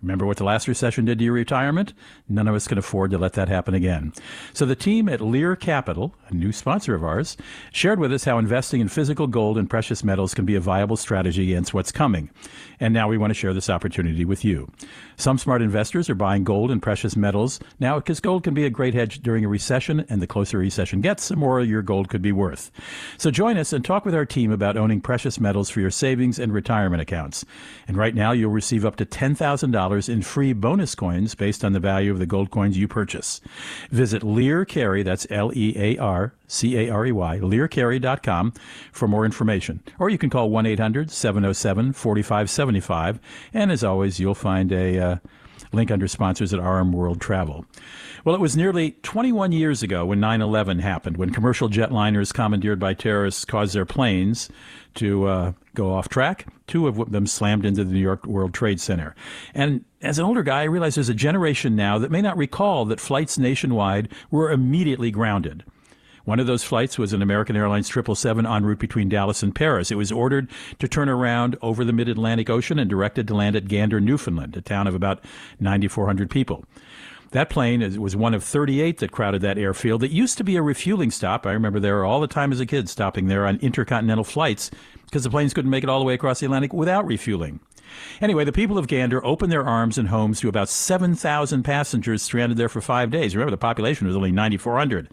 [0.00, 1.92] Remember what the last recession did to your retirement?
[2.28, 4.12] None of us can afford to let that happen again.
[4.52, 7.36] So the team at Lear Capital, a new sponsor of ours,
[7.72, 10.96] shared with us how investing in physical gold and precious metals can be a viable
[10.96, 12.30] strategy against what's coming.
[12.78, 14.70] And now we want to share this opportunity with you.
[15.16, 18.70] Some smart investors are buying gold and precious metals now because gold can be a
[18.70, 22.08] great hedge during a recession, and the closer a recession gets, the more your gold
[22.08, 22.70] could be worth.
[23.18, 26.38] So join us and talk with our team about owning precious metals for your savings
[26.38, 27.44] and retirement accounts.
[27.86, 31.80] And right now, you'll receive up to $10,000 in free bonus coins based on the
[31.80, 33.40] value of the gold coins you purchase.
[33.90, 38.52] Visit Lear Carey, that's L E A R C A R E Y, learcarey.com
[38.92, 39.82] for more information.
[39.98, 43.20] Or you can call 1 800 707 4575.
[43.54, 45.16] And as always, you'll find a uh,
[45.72, 47.64] Link under sponsors at RM World Travel.
[48.24, 52.80] Well, it was nearly 21 years ago when 9 11 happened, when commercial jetliners commandeered
[52.80, 54.50] by terrorists caused their planes
[54.96, 56.46] to uh, go off track.
[56.66, 59.14] Two of them slammed into the New York World Trade Center.
[59.54, 62.84] And as an older guy, I realize there's a generation now that may not recall
[62.86, 65.64] that flights nationwide were immediately grounded.
[66.24, 69.90] One of those flights was an American Airlines 777 en route between Dallas and Paris.
[69.90, 73.56] It was ordered to turn around over the mid Atlantic Ocean and directed to land
[73.56, 75.24] at Gander, Newfoundland, a town of about
[75.60, 76.64] 9,400 people.
[77.32, 80.02] That plane was one of 38 that crowded that airfield.
[80.02, 81.46] It used to be a refueling stop.
[81.46, 84.70] I remember there all the time as a kid stopping there on intercontinental flights
[85.04, 87.60] because the planes couldn't make it all the way across the Atlantic without refueling.
[88.20, 92.58] Anyway, the people of Gander opened their arms and homes to about 7,000 passengers stranded
[92.58, 93.34] there for five days.
[93.34, 95.08] Remember, the population was only 9,400.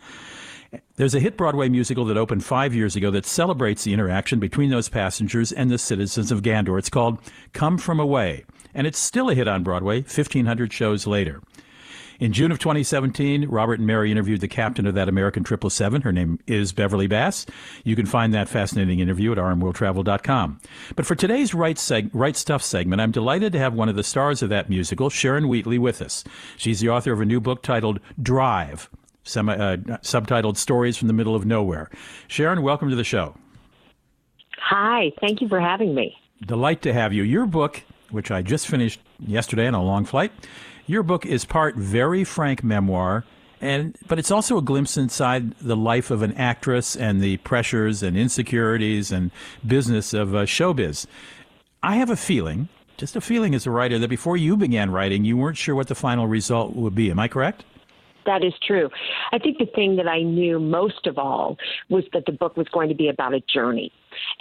[0.95, 4.69] There's a hit Broadway musical that opened five years ago that celebrates the interaction between
[4.69, 6.77] those passengers and the citizens of Gander.
[6.77, 7.19] It's called
[7.53, 11.41] Come From Away, and it's still a hit on Broadway 1,500 shows later.
[12.19, 16.01] In June of 2017, Robert and Mary interviewed the captain of that American 777.
[16.01, 17.45] Her name is Beverly Bass.
[17.83, 20.59] You can find that fascinating interview at rmworldtravel.com.
[20.95, 24.03] But for today's right, seg- right Stuff segment, I'm delighted to have one of the
[24.03, 26.23] stars of that musical, Sharon Wheatley, with us.
[26.57, 28.89] She's the author of a new book titled Drive,
[29.27, 31.89] semi, uh, subtitled Stories from the Middle of Nowhere.
[32.27, 33.35] Sharon, welcome to the show.
[34.57, 36.15] Hi, thank you for having me.
[36.45, 37.23] Delight to have you.
[37.23, 40.31] Your book, which I just finished yesterday on a long flight,
[40.85, 43.25] your book is part very frank memoir,
[43.59, 48.03] and but it's also a glimpse inside the life of an actress and the pressures
[48.03, 49.31] and insecurities and
[49.65, 51.05] business of uh, showbiz.
[51.83, 55.25] I have a feeling, just a feeling as a writer, that before you began writing,
[55.25, 57.11] you weren't sure what the final result would be.
[57.11, 57.63] Am I correct?
[58.27, 58.89] That is true.
[59.31, 61.57] I think the thing that I knew most of all
[61.89, 63.91] was that the book was going to be about a journey.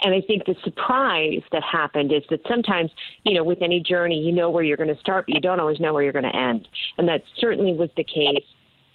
[0.01, 2.91] And I think the surprise that happened is that sometimes,
[3.23, 5.61] you know, with any journey, you know where you're going to start, but you don't
[5.61, 6.67] always know where you're going to end.
[6.97, 8.43] And that certainly was the case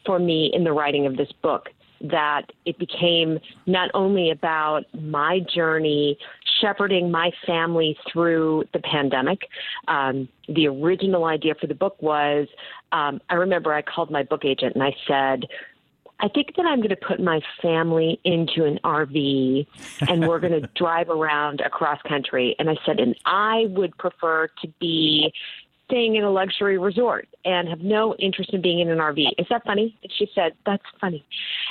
[0.05, 1.71] for me in the writing of this book
[2.03, 6.19] that it became not only about my journey
[6.61, 9.49] shepherding my family through the pandemic.
[9.89, 12.49] Um, the original idea for the book was
[12.93, 15.49] um, I remember I called my book agent and I said,
[16.21, 19.67] I think that I'm going to put my family into an RV
[20.09, 22.55] and we're going to drive around across country.
[22.61, 25.33] And I said, and I would prefer to be
[25.93, 29.27] staying in a luxury resort and have no interest in being in an RV.
[29.37, 29.99] Is that funny?
[30.03, 31.25] And she said, That's funny.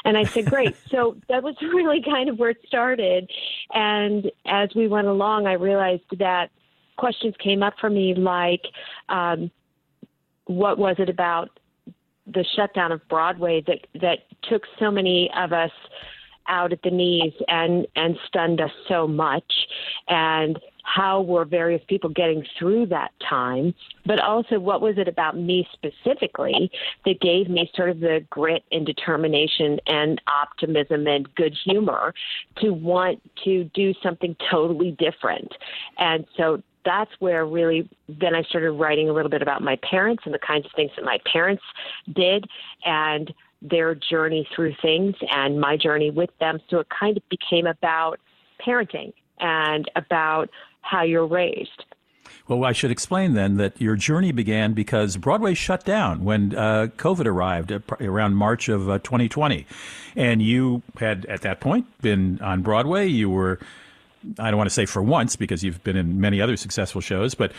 [0.05, 0.75] And I said, Great.
[0.89, 3.29] so that was really kind of where it started.
[3.73, 6.51] And as we went along, I realized that
[6.97, 8.61] questions came up for me like,
[9.09, 9.49] um,
[10.45, 11.49] what was it about
[12.27, 15.71] the shutdown of Broadway that that took so many of us
[16.47, 19.51] out at the knees and and stunned us so much
[20.07, 23.73] and how were various people getting through that time
[24.05, 26.71] but also what was it about me specifically
[27.05, 32.13] that gave me sort of the grit and determination and optimism and good humor
[32.57, 35.51] to want to do something totally different
[35.97, 40.23] and so that's where really then I started writing a little bit about my parents
[40.25, 41.63] and the kinds of things that my parents
[42.13, 42.45] did
[42.85, 46.59] and their journey through things and my journey with them.
[46.69, 48.19] So it kind of became about
[48.65, 50.49] parenting and about
[50.81, 51.85] how you're raised.
[52.47, 56.87] Well, I should explain then that your journey began because Broadway shut down when uh,
[56.97, 59.65] COVID arrived around March of uh, 2020.
[60.15, 63.07] And you had, at that point, been on Broadway.
[63.07, 63.59] You were,
[64.37, 67.35] I don't want to say for once because you've been in many other successful shows,
[67.35, 67.53] but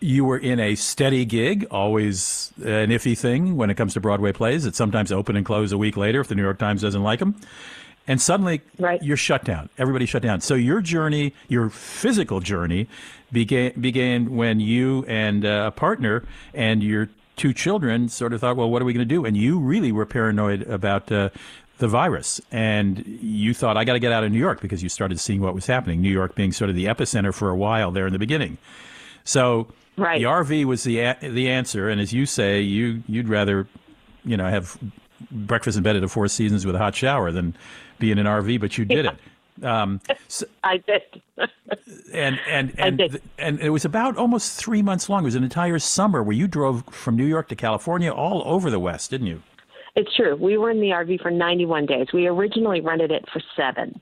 [0.00, 4.32] you were in a steady gig, always an iffy thing when it comes to Broadway
[4.32, 4.66] plays.
[4.66, 7.18] It's sometimes open and close a week later if the New York Times doesn't like
[7.18, 7.36] them.
[8.06, 9.02] And suddenly right.
[9.02, 9.68] you're shut down.
[9.78, 10.40] Everybody shut down.
[10.40, 12.88] So your journey, your physical journey,
[13.30, 18.56] began began when you and uh, a partner and your two children sort of thought,
[18.56, 19.24] well, what are we going to do?
[19.24, 21.30] And you really were paranoid about uh,
[21.78, 22.40] the virus.
[22.50, 25.40] And you thought, I got to get out of New York because you started seeing
[25.40, 26.02] what was happening.
[26.02, 28.58] New York being sort of the epicenter for a while there in the beginning.
[29.24, 30.20] So Right.
[30.20, 33.66] The RV was the a- the answer, and as you say, you you'd rather,
[34.24, 34.78] you know, have
[35.30, 37.54] breakfast in bed at a Four Seasons with a hot shower than
[37.98, 39.12] be in an RV, but you did yeah.
[39.12, 39.64] it.
[39.64, 41.02] Um, so, I did.
[42.12, 43.22] and and and did.
[43.38, 45.22] and it was about almost three months long.
[45.22, 48.70] It was an entire summer where you drove from New York to California, all over
[48.70, 49.42] the West, didn't you?
[49.94, 50.36] It's true.
[50.36, 52.06] We were in the RV for 91 days.
[52.14, 54.00] We originally rented it for seven.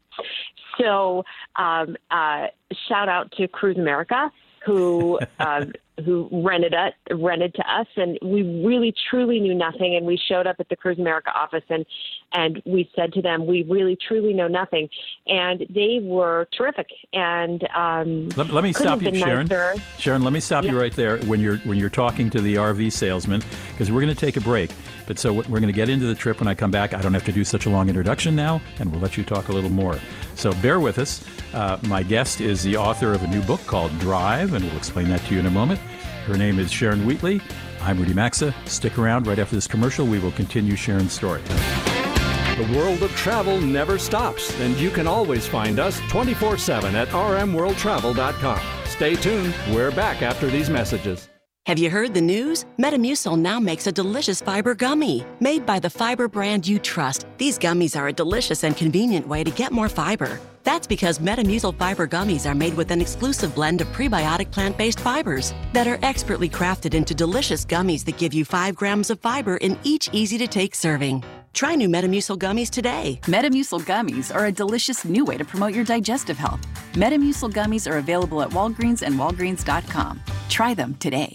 [0.79, 1.25] So,
[1.57, 2.47] um, uh,
[2.89, 4.31] shout out to Cruise America
[4.65, 5.65] who uh,
[6.05, 9.97] who rented it rented to us, and we really truly knew nothing.
[9.97, 11.85] And we showed up at the Cruise America office, and
[12.33, 14.89] and we said to them, we really truly know nothing,
[15.27, 16.89] and they were terrific.
[17.13, 19.47] And um, let, let me stop you, Sharon.
[19.47, 19.75] Nicer.
[19.99, 22.93] Sharon, let me stop you right there when you're when you're talking to the RV
[22.93, 24.71] salesman because we're going to take a break.
[25.07, 26.95] But so we're going to get into the trip when I come back.
[26.95, 29.49] I don't have to do such a long introduction now, and we'll let you talk
[29.49, 29.99] a little more.
[30.37, 31.25] So bear with us.
[31.53, 35.09] Uh, my guest is the author of a new book called Drive, and we'll explain
[35.09, 35.81] that to you in a moment.
[36.27, 37.41] Her name is Sharon Wheatley.
[37.81, 38.55] I'm Rudy Maxa.
[38.67, 40.07] Stick around right after this commercial.
[40.07, 41.43] We will continue Sharon's story.
[41.43, 47.09] The world of travel never stops, and you can always find us 24 7 at
[47.09, 48.61] rmworldtravel.com.
[48.85, 49.55] Stay tuned.
[49.71, 51.29] We're back after these messages.
[51.67, 52.65] Have you heard the news?
[52.79, 55.25] Metamucil now makes a delicious fiber gummy.
[55.41, 59.45] Made by the fiber brand you trust, these gummies are a delicious and convenient way
[59.45, 60.41] to get more fiber.
[60.65, 65.01] That's because Metamucil fiber gummies are made with an exclusive blend of prebiotic plant based
[65.01, 69.57] fibers that are expertly crafted into delicious gummies that give you 5 grams of fiber
[69.57, 71.25] in each easy to take serving.
[71.53, 73.19] Try new Metamucil gummies today.
[73.25, 76.61] Metamucil gummies are a delicious new way to promote your digestive health.
[76.93, 80.21] Metamucil gummies are available at Walgreens and Walgreens.com.
[80.49, 81.35] Try them today.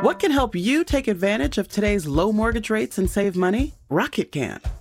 [0.00, 3.74] What can help you take advantage of today's low mortgage rates and save money?
[3.88, 4.60] Rocket can.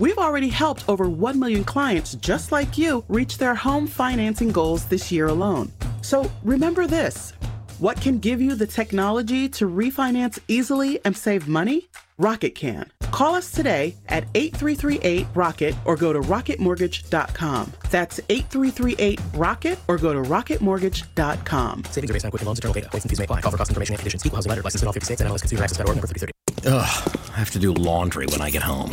[0.00, 4.86] We've already helped over 1 million clients just like you reach their home financing goals
[4.86, 5.70] this year alone.
[6.00, 7.34] So remember this
[7.80, 11.90] what can give you the technology to refinance easily and save money?
[12.16, 12.90] Rocket can.
[13.10, 17.72] Call us today at 8338 Rocket or go to rocketmortgage.com.
[17.90, 21.84] That's 8338 Rocket or go to rocketmortgage.com.
[21.90, 22.88] Savings are based on Quicken Loans, internal data.
[22.88, 23.42] Points and fees may apply.
[23.42, 24.24] Call for cost information and conditions.
[24.24, 24.62] Equal housing letter.
[24.62, 26.32] Licensed in all 50 states and MLS Consumer Access.org number 3030.
[26.68, 28.92] Ugh, I have to do laundry when I get home.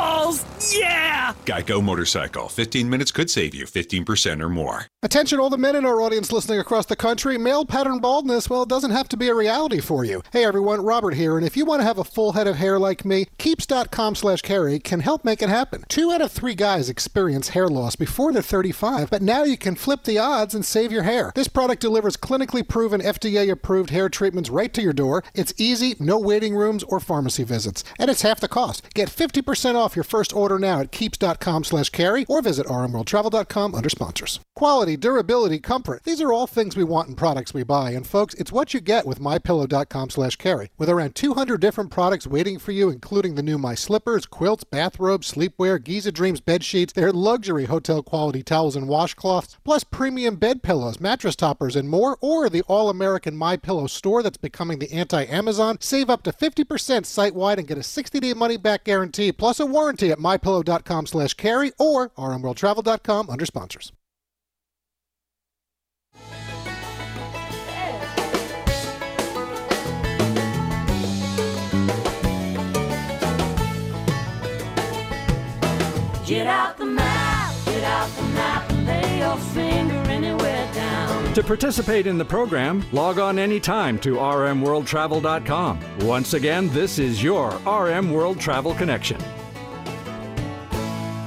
[0.71, 1.33] Yeah!
[1.45, 2.49] Geico Motorcycle.
[2.49, 4.85] 15 minutes could save you 15% or more.
[5.03, 7.37] Attention, all the men in our audience listening across the country.
[7.37, 10.21] Male pattern baldness, well, it doesn't have to be a reality for you.
[10.31, 12.77] Hey everyone, Robert here, and if you want to have a full head of hair
[12.77, 15.83] like me, keeps.com slash carey can help make it happen.
[15.89, 19.75] Two out of three guys experience hair loss before they're 35, but now you can
[19.75, 21.31] flip the odds and save your hair.
[21.33, 25.23] This product delivers clinically proven FDA approved hair treatments right to your door.
[25.33, 28.93] It's easy, no waiting rooms or pharmacy visits, and it's half the cost.
[28.93, 33.89] Get 50% off your first order now at keeps.com slash carey or visit rmworldtravel.com under
[33.89, 34.39] sponsors.
[34.55, 36.03] Quality, durability, comfort.
[36.03, 37.91] These are all things we want in products we buy.
[37.91, 40.69] And folks, it's what you get with mypillow.com slash carey.
[40.77, 45.31] With around 200 different products waiting for you, including the new My Slippers, quilts, bathrobes,
[45.31, 50.61] sleepwear, Giza Dreams bed sheets, their luxury hotel quality towels and washcloths, plus premium bed
[50.61, 55.77] pillows, mattress toppers, and more, or the all-American My Pillow store that's becoming the anti-Amazon.
[55.79, 60.19] Save up to 50% site-wide and get a 60-day money-back guarantee, plus a warranty at
[60.19, 63.91] mypillow.com slash carey or rmworldtravel.com under sponsors.
[76.31, 81.33] Get out the map, get out the map, and lay your finger anywhere down.
[81.33, 85.79] To participate in the program, log on anytime to rmworldtravel.com.
[86.07, 89.17] Once again, this is your RM World Travel Connection.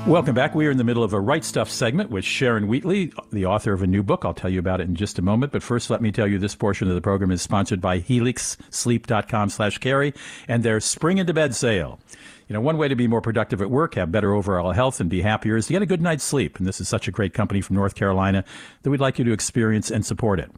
[0.07, 0.55] Welcome back.
[0.55, 3.73] We are in the middle of a Right Stuff segment with Sharon Wheatley, the author
[3.73, 4.27] of a new book.
[4.27, 5.51] I'll tell you about it in just a moment.
[5.51, 9.49] But first, let me tell you this portion of the program is sponsored by HelixSleep.com
[9.49, 10.13] slash carey
[10.47, 12.01] and their spring into bed sale.
[12.49, 15.09] You know, one way to be more productive at work, have better overall health, and
[15.09, 16.59] be happier is to get a good night's sleep.
[16.59, 18.45] And this is such a great company from North Carolina
[18.83, 20.51] that we'd like you to experience and support it.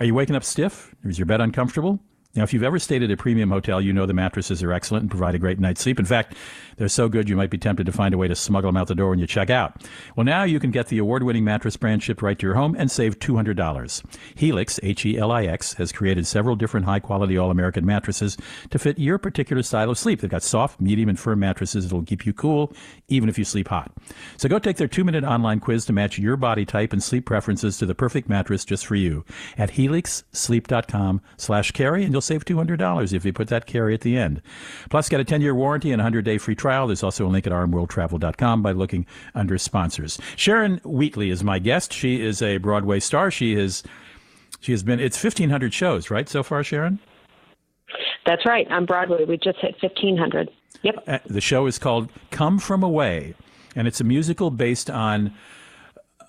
[0.00, 0.94] Are you waking up stiff?
[1.04, 2.00] Is your bed uncomfortable?
[2.34, 5.02] Now, if you've ever stayed at a premium hotel, you know the mattresses are excellent
[5.02, 6.00] and provide a great night's sleep.
[6.00, 6.34] In fact,
[6.76, 8.88] they're so good you might be tempted to find a way to smuggle them out
[8.88, 9.84] the door when you check out.
[10.16, 12.74] Well, now you can get the award winning mattress brand shipped right to your home
[12.76, 14.04] and save $200.
[14.34, 18.36] Helix, H E L I X, has created several different high quality All American mattresses
[18.70, 20.20] to fit your particular style of sleep.
[20.20, 22.72] They've got soft, medium, and firm mattresses that'll keep you cool
[23.08, 23.92] even if you sleep hot.
[24.38, 27.26] So go take their two minute online quiz to match your body type and sleep
[27.26, 29.24] preferences to the perfect mattress just for you
[29.56, 34.16] at helixsleep.com slash carey and you'll save $200 if you put that carey at the
[34.16, 34.42] end.
[34.90, 36.86] Plus, get a 10 year warranty and a 100 day free trial.
[36.86, 40.18] There's also a link at rmworldtravel.com by looking under sponsors.
[40.36, 41.92] Sharon Wheatley is my guest.
[41.92, 43.30] She is a Broadway star.
[43.30, 43.82] She is.
[44.60, 45.00] She has been.
[45.00, 46.98] It's 1,500 shows, right, so far, Sharon?
[48.26, 48.66] That's right.
[48.70, 50.50] On Broadway, we just hit 1,500.
[50.82, 51.04] Yep.
[51.06, 53.34] Uh, the show is called Come From Away,
[53.76, 55.34] and it's a musical based on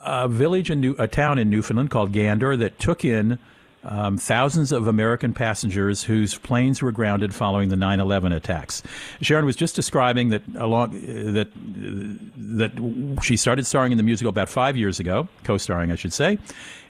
[0.06, 3.40] a village in New, a town in Newfoundland called Gander that took in
[3.86, 8.84] um, thousands of American passengers whose planes were grounded following the 9/11 attacks.
[9.22, 14.04] Sharon was just describing that along uh, that uh, that she started starring in the
[14.04, 16.38] musical about five years ago, co-starring, I should say,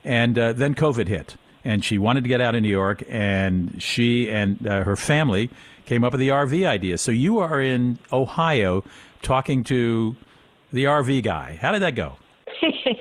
[0.03, 3.81] and uh, then COVID hit, and she wanted to get out of New York, and
[3.81, 5.49] she and uh, her family
[5.85, 6.97] came up with the RV idea.
[6.97, 8.83] So you are in Ohio
[9.21, 10.15] talking to
[10.71, 11.57] the RV guy.
[11.61, 12.17] How did that go?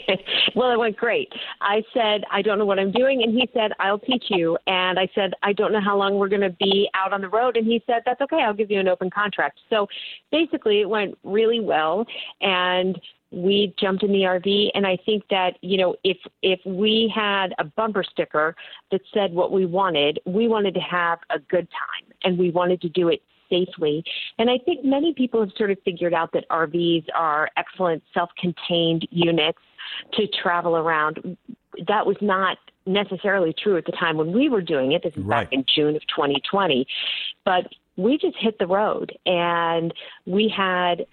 [0.54, 1.32] well, it went great.
[1.60, 3.22] I said, I don't know what I'm doing.
[3.22, 4.56] And he said, I'll teach you.
[4.66, 7.28] And I said, I don't know how long we're going to be out on the
[7.28, 7.56] road.
[7.56, 8.42] And he said, That's okay.
[8.42, 9.58] I'll give you an open contract.
[9.70, 9.86] So
[10.30, 12.06] basically, it went really well.
[12.40, 13.00] And
[13.30, 17.52] we jumped in the RV and I think that you know if if we had
[17.58, 18.54] a bumper sticker
[18.92, 22.80] that said what we wanted we wanted to have a good time and we wanted
[22.82, 24.04] to do it safely
[24.38, 29.08] and I think many people have sort of figured out that RVs are excellent self-contained
[29.10, 29.58] units
[30.14, 31.36] to travel around
[31.86, 35.24] that was not necessarily true at the time when we were doing it this is
[35.24, 35.44] Right.
[35.44, 36.86] back in June of 2020
[37.44, 37.66] but
[37.96, 39.92] we just hit the road and
[40.26, 41.06] we had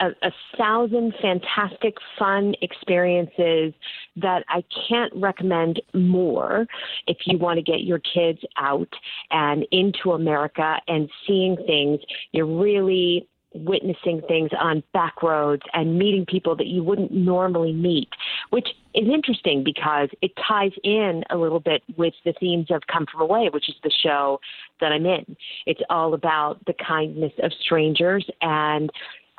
[0.00, 3.72] a, a thousand fantastic, fun experiences
[4.16, 6.66] that I can't recommend more
[7.06, 8.88] if you want to get your kids out
[9.30, 12.00] and into America and seeing things.
[12.32, 18.08] You're really witnessing things on back roads and meeting people that you wouldn't normally meet,
[18.50, 23.06] which is interesting because it ties in a little bit with the themes of Come
[23.10, 24.40] From Away, which is the show
[24.80, 25.36] that I'm in.
[25.66, 28.90] It's all about the kindness of strangers and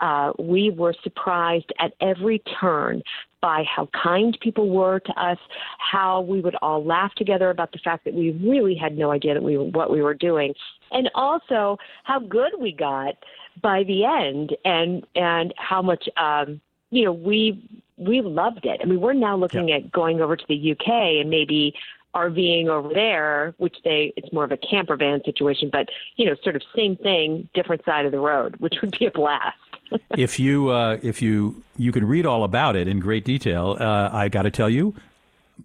[0.02, 3.04] uh, we were surprised at every turn
[3.40, 5.38] by how kind people were to us,
[5.78, 9.34] how we would all laugh together about the fact that we really had no idea
[9.34, 10.54] that we what we were doing,
[10.92, 13.16] and also how good we got
[13.62, 17.62] by the end, and and how much um, you know we
[17.98, 18.80] we loved it.
[18.82, 20.88] I mean, we're now looking at going over to the UK
[21.22, 21.74] and maybe
[22.16, 26.36] RVing over there, which they it's more of a camper van situation, but you know,
[26.44, 29.58] sort of same thing, different side of the road, which would be a blast.
[30.18, 34.10] if you uh, if you you can read all about it in great detail, uh,
[34.12, 34.96] I got to tell you,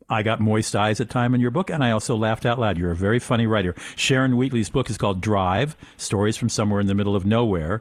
[0.09, 2.79] I got moist eyes at time in your book, and I also laughed out loud.
[2.79, 3.75] You're a very funny writer.
[3.97, 7.81] Sharon Wheatley's book is called Drive: Stories from Somewhere in the Middle of Nowhere.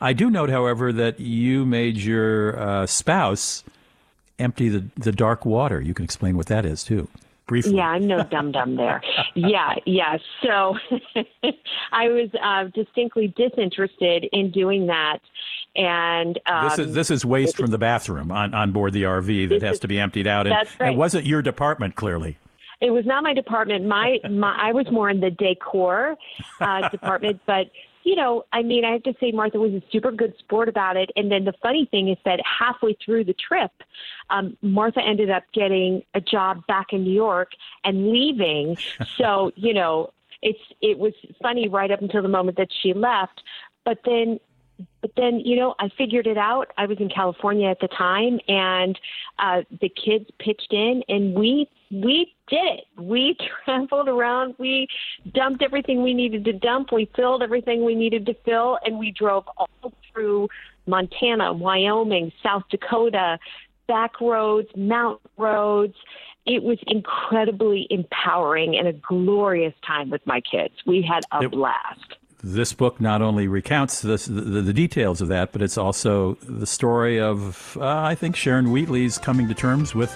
[0.00, 3.64] I do note, however, that you made your uh, spouse
[4.38, 5.80] empty the the dark water.
[5.80, 7.08] You can explain what that is too,
[7.46, 7.76] briefly.
[7.76, 9.02] Yeah, I'm no dum dum there.
[9.34, 10.18] Yeah, yeah.
[10.42, 10.76] So
[11.92, 15.18] I was uh, distinctly disinterested in doing that,
[15.76, 19.48] and um, This is this is waste from the bathroom on, on board the RV
[19.50, 20.92] that has is- to be emptied out, and That's right.
[20.92, 22.38] it wasn't your department clearly.
[22.80, 23.86] It was not my department.
[23.86, 26.16] My, my I was more in the decor
[26.60, 27.70] uh, department, but
[28.04, 30.98] you know, I mean, I have to say Martha was a super good sport about
[30.98, 31.10] it.
[31.16, 33.70] And then the funny thing is that halfway through the trip,
[34.28, 37.52] um, Martha ended up getting a job back in New York
[37.82, 38.76] and leaving.
[39.16, 40.10] So you know,
[40.42, 43.42] it's it was funny right up until the moment that she left,
[43.84, 44.38] but then
[45.00, 46.68] but then you know i figured it out.
[46.78, 48.98] I was in california at the time and
[49.38, 52.84] uh the kids pitched in and we we did it.
[52.98, 54.54] We traveled around.
[54.58, 54.88] We
[55.32, 56.90] dumped everything we needed to dump.
[56.92, 60.48] We filled everything we needed to fill and we drove all through
[60.86, 63.38] montana wyoming south dakota
[63.86, 65.94] back roads mountain roads.
[66.46, 70.74] It was incredibly empowering and a glorious time with my kids.
[70.86, 72.16] We had a It- blast
[72.46, 76.66] This book not only recounts this, the, the details of that, but it's also the
[76.66, 80.14] story of, uh, I think, Sharon Wheatley's coming to terms with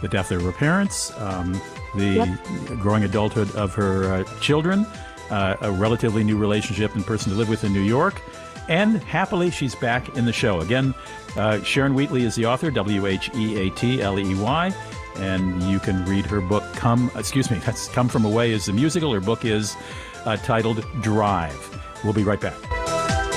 [0.00, 1.52] the death of her parents, um,
[1.94, 2.38] the
[2.80, 4.86] growing adulthood of her uh, children,
[5.30, 8.22] uh, a relatively new relationship and person to live with in New York,
[8.70, 10.60] and happily she's back in the show.
[10.60, 10.94] Again,
[11.36, 14.74] uh, Sharon Wheatley is the author, W H E A T L E Y,
[15.16, 18.72] and you can read her book come, excuse me, that's Come From Away is the
[18.72, 19.12] musical.
[19.12, 19.76] Her book is
[20.24, 21.80] uh, titled Drive.
[22.04, 22.56] We'll be right back.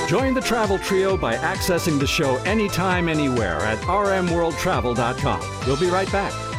[0.08, 5.40] Join the travel trio by accessing the show anytime, anywhere at rmworldtravel.com.
[5.66, 6.51] We'll be right back.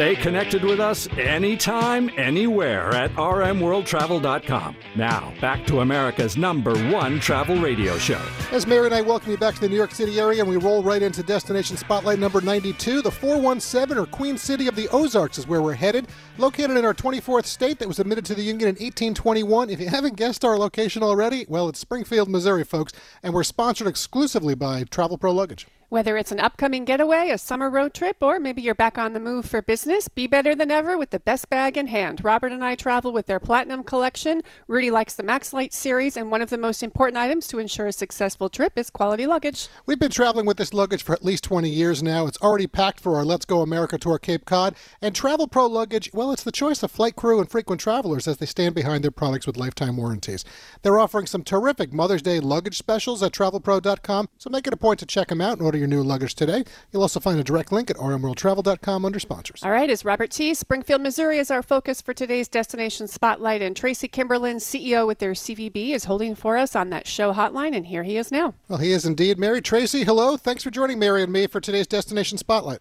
[0.00, 4.74] Stay connected with us anytime, anywhere at rmworldtravel.com.
[4.96, 8.18] Now, back to America's number one travel radio show.
[8.50, 10.56] As Mary and I welcome you back to the New York City area, and we
[10.56, 13.02] roll right into Destination Spotlight number 92.
[13.02, 16.06] The 417 or Queen City of the Ozarks is where we're headed.
[16.38, 19.68] Located in our 24th state that was admitted to the Union in 1821.
[19.68, 23.86] If you haven't guessed our location already, well, it's Springfield, Missouri, folks, and we're sponsored
[23.86, 25.66] exclusively by Travel Pro Luggage.
[25.90, 29.18] Whether it's an upcoming getaway, a summer road trip, or maybe you're back on the
[29.18, 32.22] move for business, be better than ever with the best bag in hand.
[32.22, 34.42] Robert and I travel with their Platinum collection.
[34.68, 37.92] Rudy likes the Max series, and one of the most important items to ensure a
[37.92, 39.66] successful trip is quality luggage.
[39.84, 42.28] We've been traveling with this luggage for at least 20 years now.
[42.28, 44.76] It's already packed for our Let's Go America tour Cape Cod.
[45.02, 48.36] And Travel Pro luggage, well, it's the choice of flight crew and frequent travelers as
[48.36, 50.44] they stand behind their products with lifetime warranties.
[50.82, 55.00] They're offering some terrific Mother's Day luggage specials at travelpro.com, so make it a point
[55.00, 56.62] to check them out and order your new luggage today.
[56.92, 59.64] You'll also find a direct link at rmworldtravel.com under sponsors.
[59.64, 60.54] All right, as Robert T.
[60.54, 65.32] Springfield, Missouri is our focus for today's destination spotlight, and Tracy Kimberlin, CEO with their
[65.32, 68.54] CVB, is holding for us on that show hotline, and here he is now.
[68.68, 69.38] Well, he is indeed.
[69.38, 70.36] Mary Tracy, hello.
[70.36, 72.80] Thanks for joining Mary and me for today's destination spotlight.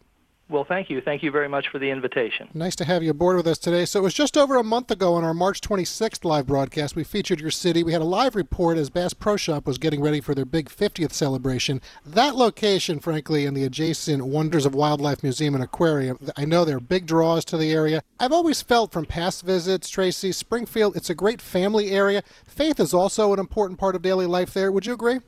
[0.50, 1.00] Well, thank you.
[1.00, 2.50] Thank you very much for the invitation.
[2.56, 3.86] Nice to have you aboard with us today.
[3.86, 6.96] So it was just over a month ago on our March 26th live broadcast.
[6.96, 7.84] We featured your city.
[7.84, 10.68] We had a live report as Bass Pro Shop was getting ready for their big
[10.68, 11.82] 50th celebration.
[12.04, 16.80] That location, frankly, and the adjacent Wonders of Wildlife Museum and Aquarium, I know they're
[16.80, 18.02] big draws to the area.
[18.20, 22.24] I've always felt from past visits, Tracy, Springfield, it's a great family area.
[22.48, 24.72] Faith is also an important part of daily life there.
[24.72, 25.20] Would you agree?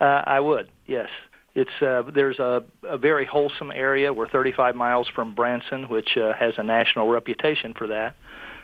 [0.00, 1.08] Uh, I would, yes.
[1.60, 4.12] It's uh, there's a, a very wholesome area.
[4.12, 8.16] We're 35 miles from Branson, which uh, has a national reputation for that.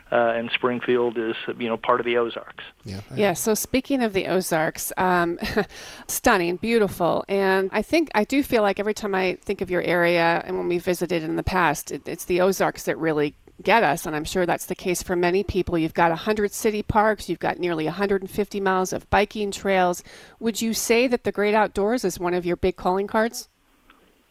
[0.09, 2.63] Uh, and Springfield is, you know, part of the Ozarks.
[2.85, 3.01] Yeah.
[3.13, 3.33] Yeah.
[3.33, 5.37] So speaking of the Ozarks, um,
[6.07, 9.81] stunning, beautiful, and I think I do feel like every time I think of your
[9.81, 13.83] area and when we visited in the past, it, it's the Ozarks that really get
[13.83, 15.77] us, and I'm sure that's the case for many people.
[15.77, 20.03] You've got 100 city parks, you've got nearly 150 miles of biking trails.
[20.39, 23.49] Would you say that the great outdoors is one of your big calling cards?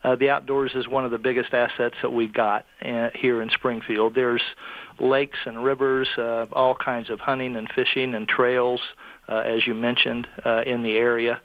[0.05, 3.51] Uh, the outdoors is one of the biggest assets that we've got uh, here in
[3.51, 4.14] Springfield.
[4.14, 4.43] There's
[5.01, 8.81] lakes and rivers, uh, all kinds of hunting and fishing and trails,
[9.29, 11.41] uh, as you mentioned, uh, in the area.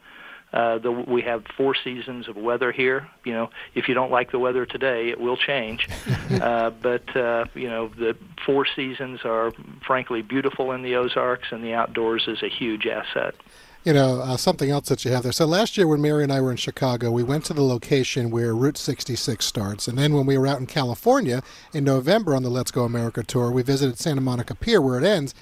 [0.53, 3.07] Uh, the, we have four seasons of weather here.
[3.23, 5.87] You know, if you don't like the weather today, it will change.
[6.31, 9.53] uh, but uh, you know, the four seasons are
[9.85, 13.35] frankly beautiful in the Ozarks, and the outdoors is a huge asset.
[13.83, 15.31] You know, uh, something else that you have there.
[15.31, 18.29] So last year when Mary and I were in Chicago, we went to the location
[18.29, 19.87] where Route 66 starts.
[19.87, 21.41] And then when we were out in California
[21.73, 25.03] in November on the Let's Go America tour, we visited Santa Monica Pier where it
[25.03, 25.33] ends.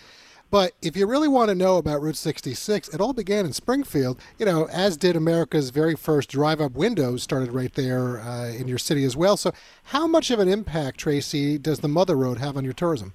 [0.52, 4.20] But if you really want to know about Route 66, it all began in Springfield,
[4.40, 8.68] you know, as did America's very first drive up windows started right there uh, in
[8.68, 9.38] your city as well.
[9.38, 9.52] So,
[9.86, 13.14] how much of an impact, Tracy, does the Mother Road have on your tourism?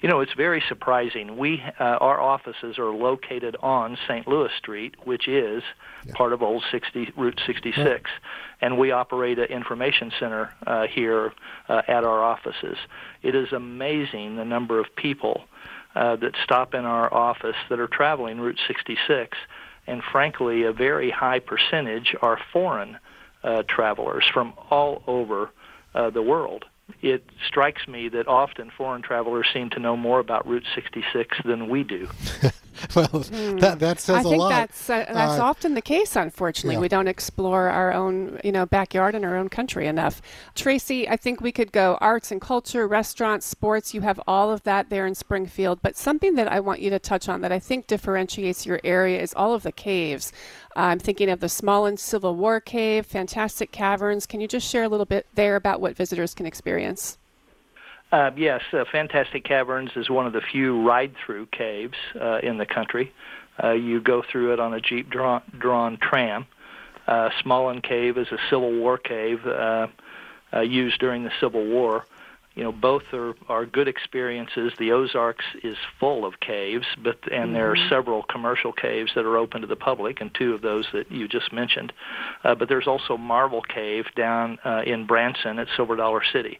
[0.00, 1.36] You know, it's very surprising.
[1.38, 4.28] We uh, our offices are located on St.
[4.28, 5.64] Louis Street, which is
[6.06, 6.14] yeah.
[6.14, 8.02] part of Old 60 Route 66, yeah.
[8.60, 11.32] and we operate an information center uh, here
[11.68, 12.76] uh, at our offices.
[13.22, 15.44] It is amazing the number of people
[15.98, 19.36] uh, that stop in our office that are traveling Route 66,
[19.86, 22.98] and frankly, a very high percentage are foreign
[23.42, 25.50] uh, travelers from all over
[25.94, 26.64] uh, the world
[27.02, 31.68] it strikes me that often foreign travelers seem to know more about Route 66 than
[31.68, 32.08] we do.
[32.94, 33.60] well, mm.
[33.60, 36.16] that, that says I think that's uh, that's uh, often the case.
[36.16, 36.80] Unfortunately, yeah.
[36.80, 40.22] we don't explore our own you know backyard and our own country enough.
[40.54, 43.94] Tracy, I think we could go arts and culture, restaurants, sports.
[43.94, 45.80] You have all of that there in Springfield.
[45.82, 49.20] But something that I want you to touch on that I think differentiates your area
[49.20, 50.32] is all of the caves.
[50.76, 54.26] I'm thinking of the Smallin Civil War Cave, fantastic caverns.
[54.26, 57.18] Can you just share a little bit there about what visitors can experience?
[58.10, 62.64] Uh, yes, uh, Fantastic Caverns is one of the few ride-through caves uh, in the
[62.66, 63.12] country.
[63.62, 66.46] Uh, you go through it on a jeep drawn, tram.
[67.06, 69.88] Uh, Smallin Cave is a Civil War cave uh,
[70.52, 72.04] uh, used during the Civil War.
[72.54, 74.72] You know, both are, are good experiences.
[74.78, 77.52] The Ozarks is full of caves, but and mm-hmm.
[77.54, 77.88] there are Mm-hmm.
[77.88, 81.28] several commercial caves that are open to the public, and two of those that you
[81.28, 81.92] just mentioned.
[82.42, 86.58] Uh, but there's also Marble Cave down uh, in Branson at Silver Dollar City.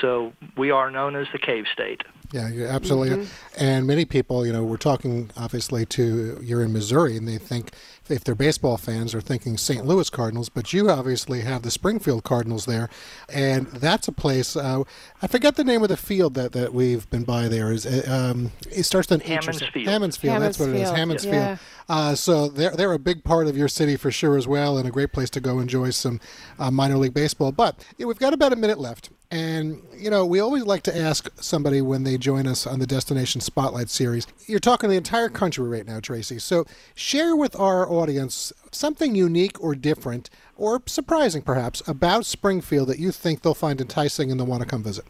[0.00, 2.02] So we are known as the Cave State.
[2.30, 3.26] Yeah, yeah, absolutely.
[3.56, 7.70] And many people, you know, we're talking obviously to you're in Missouri, and they think
[8.10, 9.86] if they're baseball fans, are thinking St.
[9.86, 12.90] Louis Cardinals, but you obviously have the Springfield Cardinals there,
[13.32, 14.56] and that's a place.
[14.56, 14.84] Uh,
[15.22, 17.72] I forget the name of the field that, that we've been by there.
[17.72, 19.62] Is uh, um, it starts with an H or Hammons.
[19.72, 19.88] Field.
[19.88, 20.42] Hammons Field.
[20.42, 20.90] That's what it is.
[20.90, 21.58] Hammons Hammons Field, Field.
[21.88, 21.94] yeah.
[21.94, 24.86] Uh, so they're they're a big part of your city for sure as well, and
[24.86, 26.20] a great place to go enjoy some
[26.58, 27.52] uh, minor league baseball.
[27.52, 30.96] But yeah, we've got about a minute left, and you know we always like to
[30.96, 34.26] ask somebody when they join us on the Destination Spotlight series.
[34.46, 36.38] You're talking the entire country right now, Tracy.
[36.38, 36.64] So
[36.94, 43.12] share with our audience something unique or different or surprising, perhaps, about Springfield that you
[43.12, 45.04] think they'll find enticing and they'll want to come visit.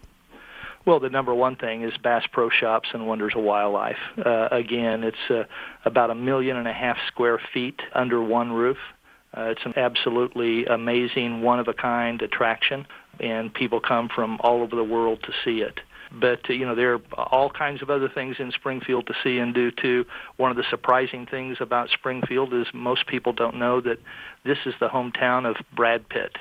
[0.87, 3.99] Well, the number one thing is Bass Pro Shops and Wonders of Wildlife.
[4.25, 5.45] Uh, again, it's uh,
[5.85, 8.79] about a million and a half square feet under one roof.
[9.37, 12.87] Uh, it's an absolutely amazing, one of a kind attraction,
[13.21, 15.81] and people come from all over the world to see it.
[16.11, 19.39] But uh, you know there are all kinds of other things in Springfield to see
[19.39, 20.07] and do too.
[20.37, 23.99] One of the surprising things about Springfield is most people don't know that
[24.45, 26.37] this is the hometown of Brad Pitt,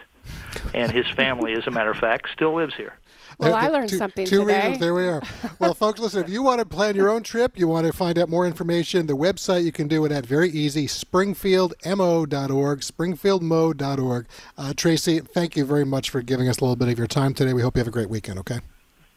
[0.73, 2.93] and his family, as a matter of fact, still lives here.
[3.37, 4.57] Well, There- I learned two, something two today.
[4.61, 4.79] reasons.
[4.79, 5.21] There we are.
[5.59, 6.23] Well, folks, listen.
[6.23, 9.05] If you want to plan your own trip, you want to find out more information,
[9.07, 14.27] the website you can do it at very easy: springfieldmo.org, springfieldmo.org.
[14.57, 17.33] Uh, Tracy, thank you very much for giving us a little bit of your time
[17.33, 17.53] today.
[17.53, 18.39] We hope you have a great weekend.
[18.39, 18.59] Okay.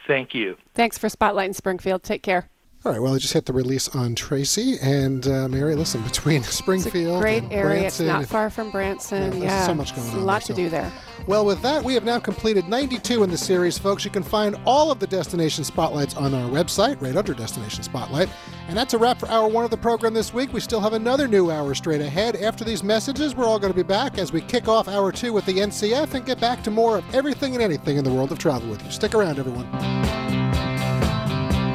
[0.06, 0.56] Thank you.
[0.74, 2.02] Thanks for spotlighting Springfield.
[2.02, 2.48] Take care.
[2.82, 3.00] All right.
[3.02, 5.74] Well, I just hit the release on Tracy and uh, Mary.
[5.74, 7.86] Listen, between Springfield, Great and area.
[7.86, 9.30] It's not far from Branson.
[9.30, 10.92] there's Yeah, so much going It's on A lot there, to so- do there.
[11.26, 14.06] Well, with that, we have now completed 92 in the series, folks.
[14.06, 18.30] You can find all of the Destination Spotlights on our website, right under Destination Spotlight.
[18.68, 20.54] And that's a wrap for hour one of the program this week.
[20.54, 22.36] We still have another new hour straight ahead.
[22.36, 25.34] After these messages, we're all going to be back as we kick off hour two
[25.34, 28.32] with the NCF and get back to more of everything and anything in the world
[28.32, 28.90] of travel with you.
[28.90, 29.68] Stick around, everyone.